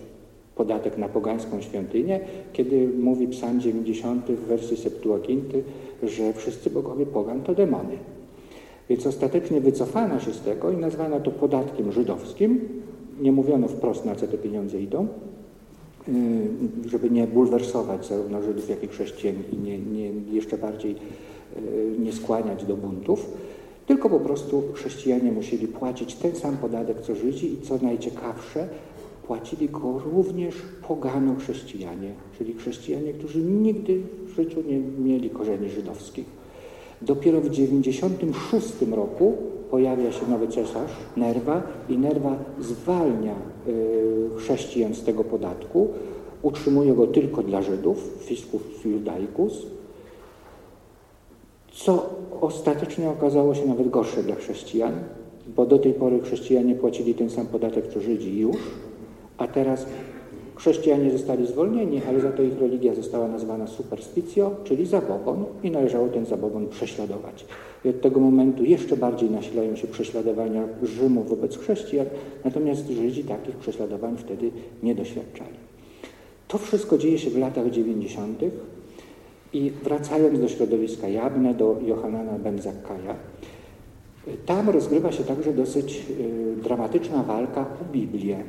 [0.57, 2.19] podatek na pogańską świątynię,
[2.53, 5.63] kiedy mówi psalm 90 w wersji Septuaginty,
[6.03, 7.97] że wszyscy bogowie pogan to demony.
[8.89, 12.59] Więc ostatecznie wycofano się z tego i nazwano to podatkiem żydowskim.
[13.21, 15.07] Nie mówiono wprost, na co te pieniądze idą,
[16.07, 21.99] y, żeby nie bulwersować zarówno Żydów, jak i chrześcijan i nie, nie, jeszcze bardziej y,
[21.99, 23.29] nie skłaniać do buntów,
[23.87, 28.67] tylko po prostu chrześcijanie musieli płacić ten sam podatek co Żydzi i co najciekawsze,
[29.27, 30.55] płacili go również
[30.87, 36.25] pogano chrześcijanie, czyli chrześcijanie, którzy nigdy w życiu nie mieli korzeni żydowskich.
[37.01, 39.37] Dopiero w 96 roku
[39.71, 43.35] pojawia się nowy cesarz, Nerwa, i Nerwa zwalnia
[43.67, 45.87] y, chrześcijan z tego podatku,
[46.41, 49.65] utrzymuje go tylko dla Żydów, fiscus judaicus,
[51.71, 52.09] co
[52.41, 54.93] ostatecznie okazało się nawet gorsze dla chrześcijan,
[55.55, 58.57] bo do tej pory chrześcijanie płacili ten sam podatek co Żydzi już,
[59.37, 59.85] a teraz
[60.55, 66.07] chrześcijanie zostali zwolnieni, ale za to ich religia została nazwana superstycjo, czyli zabobon i należało
[66.07, 67.45] ten zabobon prześladować.
[67.85, 72.05] I od tego momentu jeszcze bardziej nasilają się prześladowania Rzymu wobec chrześcijan,
[72.45, 74.51] natomiast Żydzi takich prześladowań wtedy
[74.83, 75.57] nie doświadczali.
[76.47, 78.41] To wszystko dzieje się w latach 90.
[79.53, 83.15] I wracając do środowiska Jabne, do Johanana ben Zakkaja,
[84.45, 88.43] tam rozgrywa się także dosyć y, dramatyczna walka o Biblię,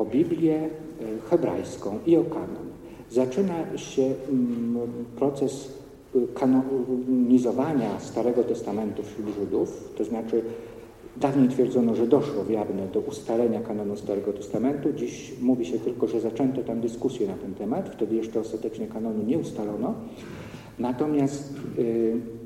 [0.00, 2.70] o Biblię y, hebrajską i o kanon.
[3.10, 5.78] Zaczyna się mm, proces
[6.16, 10.42] y, kanonizowania Starego Testamentu wśród Żydów, to znaczy
[11.16, 16.06] dawniej twierdzono, że doszło w Jabne do ustalenia kanonu Starego Testamentu, dziś mówi się tylko,
[16.06, 19.94] że zaczęto tam dyskusję na ten temat, wtedy jeszcze ostatecznie kanonu nie ustalono,
[20.78, 22.39] natomiast yy,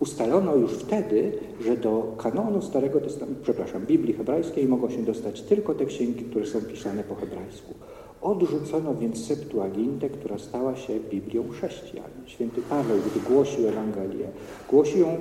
[0.00, 1.32] ustalono już wtedy,
[1.64, 6.46] że do kanonu Starego Testamentu, przepraszam, Biblii hebrajskiej mogą się dostać tylko te księgi, które
[6.46, 7.74] są pisane po hebrajsku.
[8.22, 12.10] Odrzucono więc Septuagintę, która stała się Biblią chrześcijan.
[12.26, 14.28] Święty Paweł, gdy głosił Ewangelię,
[14.70, 15.16] głosił ją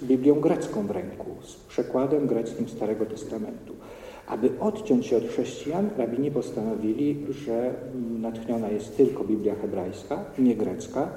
[0.00, 3.74] z Biblią grecką w ręku, z przekładem greckim Starego Testamentu.
[4.26, 7.74] Aby odciąć się od chrześcijan, rabini postanowili, że
[8.20, 11.08] natchniona jest tylko Biblia hebrajska, nie grecka,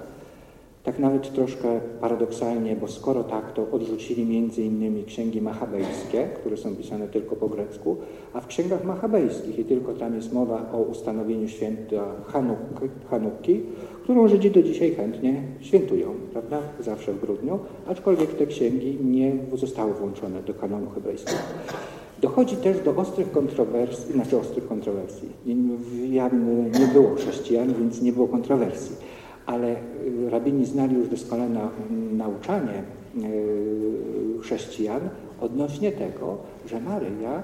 [0.84, 6.76] tak nawet troszkę paradoksalnie, bo skoro tak, to odrzucili między innymi księgi machabejskie, które są
[6.76, 7.98] pisane tylko po grecku,
[8.34, 12.06] a w księgach machabejskich i tylko tam jest mowa o ustanowieniu święta
[13.10, 13.62] Hanukki,
[14.04, 16.60] którą Żydzi do dzisiaj chętnie świętują, prawda?
[16.80, 21.40] Zawsze w grudniu, aczkolwiek te księgi nie zostały włączone do kanonu hebrajskiego.
[22.22, 25.30] Dochodzi też do ostrych kontrowersji, znaczy ostrych kontrowersji.
[26.80, 28.96] Nie było chrześcijan, więc nie było kontrowersji
[29.52, 29.76] ale
[30.26, 31.70] y, rabini znali już doskonale na,
[32.12, 32.84] nauczanie
[33.18, 35.02] y, chrześcijan
[35.42, 37.44] odnośnie tego, że Maryja,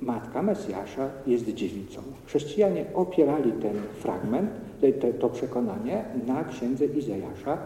[0.00, 2.00] matka Mesjasza, jest dziewicą.
[2.26, 4.50] Chrześcijanie opierali ten fragment,
[4.80, 7.58] te, to przekonanie na księdze Izajasza,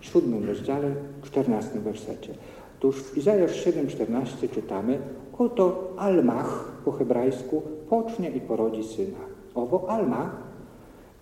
[0.00, 2.34] w siódmym rozdziale, czternastym wersecie.
[2.78, 4.98] Otóż w Izajasz 7,14 czytamy
[5.38, 9.18] Oto Almach po hebrajsku pocznie i porodzi syna.
[9.54, 10.45] Owo Almach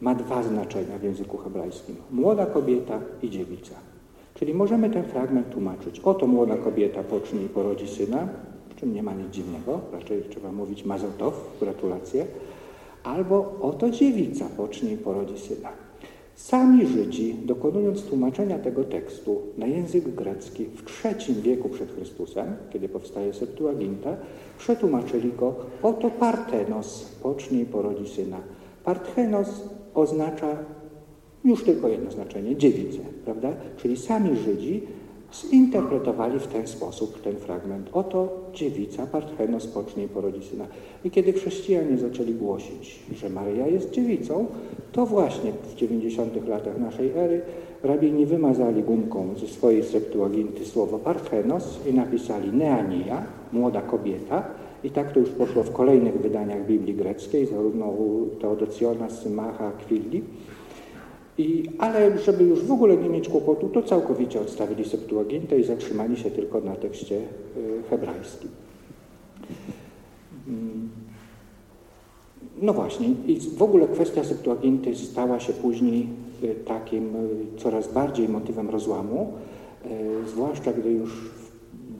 [0.05, 1.97] ma dwa znaczenia w języku hebrajskim.
[2.11, 3.75] Młoda kobieta i dziewica.
[4.35, 6.01] Czyli możemy ten fragment tłumaczyć.
[6.01, 8.29] Oto młoda kobieta pocznie i porodzi syna,
[8.69, 12.27] w czym nie ma nic dziwnego, raczej trzeba mówić mazotow, gratulacje.
[13.05, 15.69] Albo oto dziewica pocznie i porodzi syna.
[16.35, 22.89] Sami Żydzi, dokonując tłumaczenia tego tekstu na język grecki w III wieku przed Chrystusem, kiedy
[22.89, 24.17] powstaje Septuaginta,
[24.59, 28.37] przetłumaczyli go oto Partenos, pocznie i porodzi syna.
[28.85, 29.49] Parthenos
[29.95, 30.57] oznacza
[31.45, 33.53] już tylko jedno znaczenie, dziewicę, prawda?
[33.77, 34.83] Czyli sami Żydzi
[35.51, 37.89] zinterpretowali w ten sposób ten fragment.
[37.93, 40.67] Oto dziewica, Parthenos pocznie i porodzi syna.
[41.05, 44.47] I kiedy chrześcijanie zaczęli głosić, że Maryja jest dziewicą,
[44.93, 47.43] to właśnie w 90 latach naszej ery
[47.83, 54.45] rabini wymazali gumką ze swojej Septuaginty słowo Parthenos i napisali Neania, młoda kobieta,
[54.85, 60.23] i tak to już poszło w kolejnych wydaniach Biblii greckiej, zarówno u Teodocjona, Symacha, Aquilli.
[61.39, 66.17] I, ale żeby już w ogóle nie mieć kłopotu, to całkowicie odstawili Septuagintę i zatrzymali
[66.17, 68.51] się tylko na tekście y, hebrajskim.
[70.49, 70.89] Mm.
[72.63, 76.09] No właśnie, i w ogóle kwestia Septuaginty stała się później
[76.43, 79.33] y, takim y, coraz bardziej motywem rozłamu,
[80.27, 81.31] zwłaszcza gdy już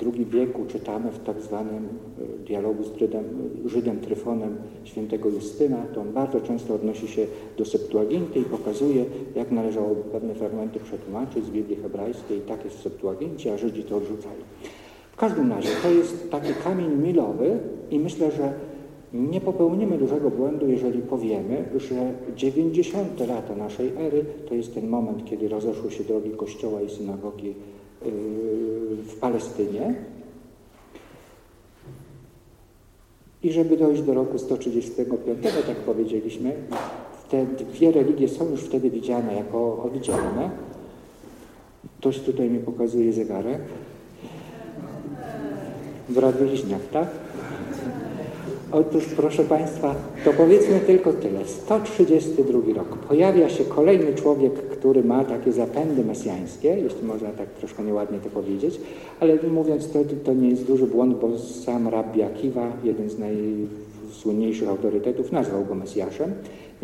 [0.03, 1.89] II wieku czytamy w tak zwanym
[2.19, 3.25] e, dialogu z Żydem,
[3.67, 7.27] Żydem Tryfonem świętego Justyna, to on bardzo często odnosi się
[7.59, 12.41] do Septuaginty i pokazuje, jak należało pewne fragmenty przetłumaczyć z Biblii hebrajskiej.
[12.41, 14.43] Tak jest w Septuagincie, a Żydzi to odrzucali.
[15.13, 17.59] W każdym razie to jest taki kamień milowy
[17.91, 18.53] i myślę, że
[19.15, 23.29] nie popełnimy dużego błędu, jeżeli powiemy, że 90.
[23.29, 27.55] lata naszej ery to jest ten moment, kiedy rozeszły się drogi Kościoła i synagogi
[29.07, 29.95] w Palestynie.
[33.43, 36.53] I żeby dojść do roku 135, tak powiedzieliśmy,
[37.31, 40.51] te dwie religie są już wtedy widziane jako oddzielne.
[41.99, 43.61] Ktoś tutaj mi pokazuje zegarek.
[46.09, 47.24] Brat Bliźniak, tak?
[48.75, 49.95] Otóż, proszę Państwa,
[50.25, 51.45] to powiedzmy tylko tyle.
[51.45, 52.89] 132 rok.
[53.09, 58.31] Pojawia się kolejny człowiek, który ma takie zapędy mesjańskie, jeśli można tak troszkę nieładnie to
[58.31, 58.81] powiedzieć,
[59.21, 64.69] ale mówiąc to, to nie jest duży błąd, bo sam Rabbi Akiva, jeden z najsłynniejszych
[64.69, 66.33] autorytetów, nazwał go Mesjaszem.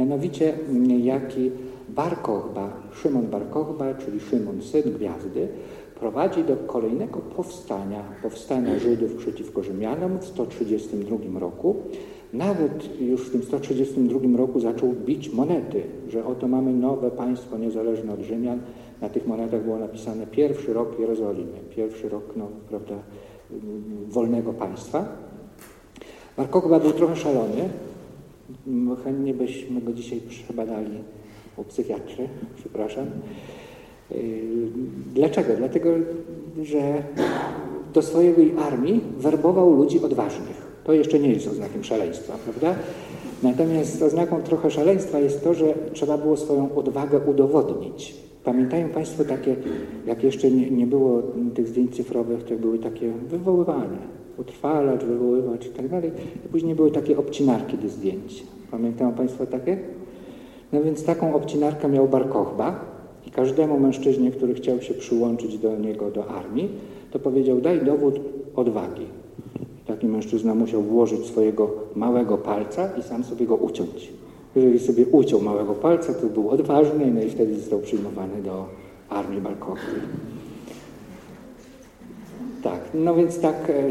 [0.00, 0.58] Mianowicie
[1.02, 1.50] jaki
[1.88, 5.48] Bar Kochba, Szymon Bar Kochba, czyli Szymon, syn Gwiazdy,
[5.98, 11.76] prowadzi do kolejnego powstania, powstania Żydów przeciwko Rzymianom w 132 roku.
[12.32, 18.12] Nawet już w tym 132 roku zaczął bić monety, że oto mamy nowe państwo niezależne
[18.12, 18.60] od Rzymian.
[19.00, 22.94] Na tych monetach było napisane pierwszy rok Jerozolimy, pierwszy rok no, prawda,
[24.08, 25.04] wolnego państwa.
[26.38, 27.68] Markowa był trochę szalony.
[29.04, 30.98] Chętnie byśmy go dzisiaj przebadali
[31.56, 33.06] u psychiatry, przepraszam.
[35.14, 35.48] Dlaczego?
[35.58, 35.90] Dlatego,
[36.62, 37.02] że
[37.94, 40.70] do swojej armii werbował ludzi odważnych.
[40.84, 42.74] To jeszcze nie jest oznakiem szaleństwa, prawda?
[43.42, 48.14] Natomiast oznaką trochę szaleństwa jest to, że trzeba było swoją odwagę udowodnić.
[48.44, 49.56] Pamiętają Państwo takie,
[50.06, 51.22] jak jeszcze nie, nie było
[51.54, 53.98] tych zdjęć cyfrowych, to były takie wywoływane,
[54.40, 56.10] utrwalacz, wywoływacz i tak dalej.
[56.46, 58.44] I później były takie obcinarki do zdjęć.
[58.70, 59.78] Pamiętają Państwo takie?
[60.72, 62.84] No więc taką obcinarkę miał Barkochba
[63.26, 66.68] i każdemu mężczyźnie, który chciał się przyłączyć do niego do armii,
[67.10, 68.20] to powiedział daj dowód
[68.56, 69.06] odwagi.
[69.86, 74.12] Taki mężczyzna musiał włożyć swojego małego palca i sam sobie go uciąć.
[74.56, 78.66] Jeżeli sobie uciął małego palca, to był odważny no i wtedy został przyjmowany do
[79.10, 80.00] armii Balkowskiej.
[82.62, 83.82] Tak, no więc tak, e,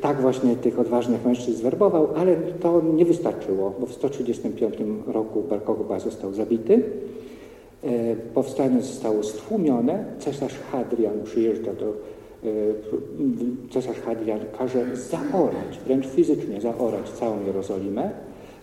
[0.00, 4.74] tak właśnie tych odważnych mężczyzn zwerbował, ale to nie wystarczyło, bo w 135
[5.06, 6.82] roku Barkochba został zabity.
[7.84, 10.04] E, powstanie zostało stłumione.
[10.18, 11.92] Cesarz Hadrian przyjeżdża do
[12.44, 18.10] E, cesarz Hadrian każe zaorać, wręcz fizycznie zaorać całą Jerozolimę,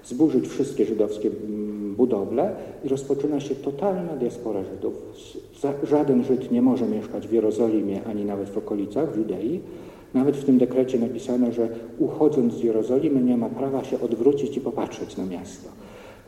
[0.05, 4.93] zburzyć wszystkie żydowskie mm, budowle i rozpoczyna się totalna diaspora Żydów.
[5.83, 9.59] Żaden Żyd nie może mieszkać w Jerozolimie ani nawet w okolicach, w Judei.
[10.13, 14.61] Nawet w tym dekrecie napisano, że uchodząc z Jerozolimy nie ma prawa się odwrócić i
[14.61, 15.69] popatrzeć na miasto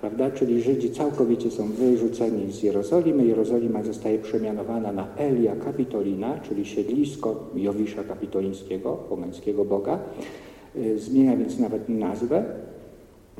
[0.01, 0.31] prawda?
[0.31, 3.25] Czyli Żydzi całkowicie są wyrzuceni z Jerozolimy.
[3.25, 9.99] Jerozolima zostaje przemianowana na Elia Kapitolina, czyli siedlisko Jowisza Kapitolińskiego, pogańskiego boga.
[10.75, 12.43] Y, zmienia więc nawet nazwę.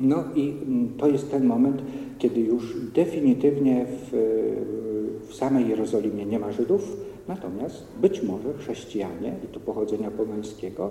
[0.00, 1.82] No i mm, to jest ten moment,
[2.18, 4.12] kiedy już definitywnie w,
[5.32, 6.96] w samej Jerozolimie nie ma Żydów,
[7.28, 10.90] natomiast być może chrześcijanie, i to pochodzenia pogańskiego,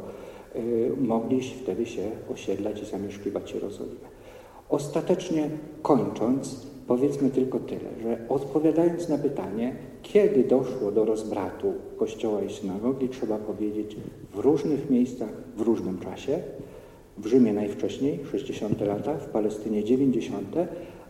[0.56, 4.08] y, mogli wtedy się osiedlać i zamieszkiwać Jerozolimę.
[4.70, 5.50] Ostatecznie
[5.82, 13.10] kończąc, powiedzmy tylko tyle, że odpowiadając na pytanie, kiedy doszło do rozbratu kościoła i synagogi,
[13.10, 13.98] trzeba powiedzieć
[14.34, 16.39] w różnych miejscach, w różnym czasie.
[17.18, 20.56] W Rzymie najwcześniej, 60 lata, w Palestynie 90,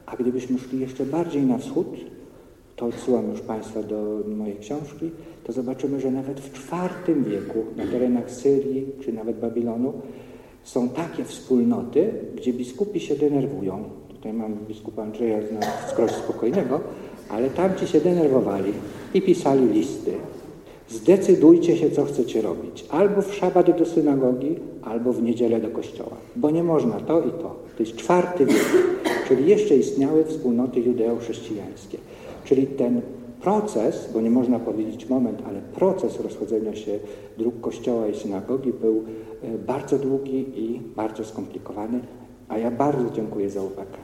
[0.05, 1.87] a gdybyśmy szli jeszcze bardziej na wschód,
[2.81, 5.09] to odsyłam już Państwa do mojej książki,
[5.43, 6.73] to zobaczymy, że nawet w
[7.05, 9.93] IV wieku na terenach Syrii czy nawet Babilonu
[10.63, 13.83] są takie wspólnoty, gdzie biskupi się denerwują.
[14.09, 15.37] Tutaj mam biskupa Andrzeja
[15.87, 16.79] skroś spokojnego,
[17.29, 18.73] ale tamci się denerwowali
[19.13, 20.11] i pisali listy.
[20.89, 22.85] Zdecydujcie się, co chcecie robić.
[22.89, 26.17] Albo w szabat do synagogi, albo w niedzielę do kościoła.
[26.35, 27.55] Bo nie można to i to.
[27.77, 28.65] To jest czwarty wiek,
[29.27, 31.97] czyli jeszcze istniały wspólnoty judeo-chrześcijańskie.
[32.51, 33.01] Czyli ten
[33.41, 36.99] proces, bo nie można powiedzieć moment, ale proces rozchodzenia się
[37.37, 39.03] dróg kościoła i synagogi był
[39.43, 41.99] e, bardzo długi i bardzo skomplikowany,
[42.49, 43.97] a ja bardzo dziękuję za uwagę.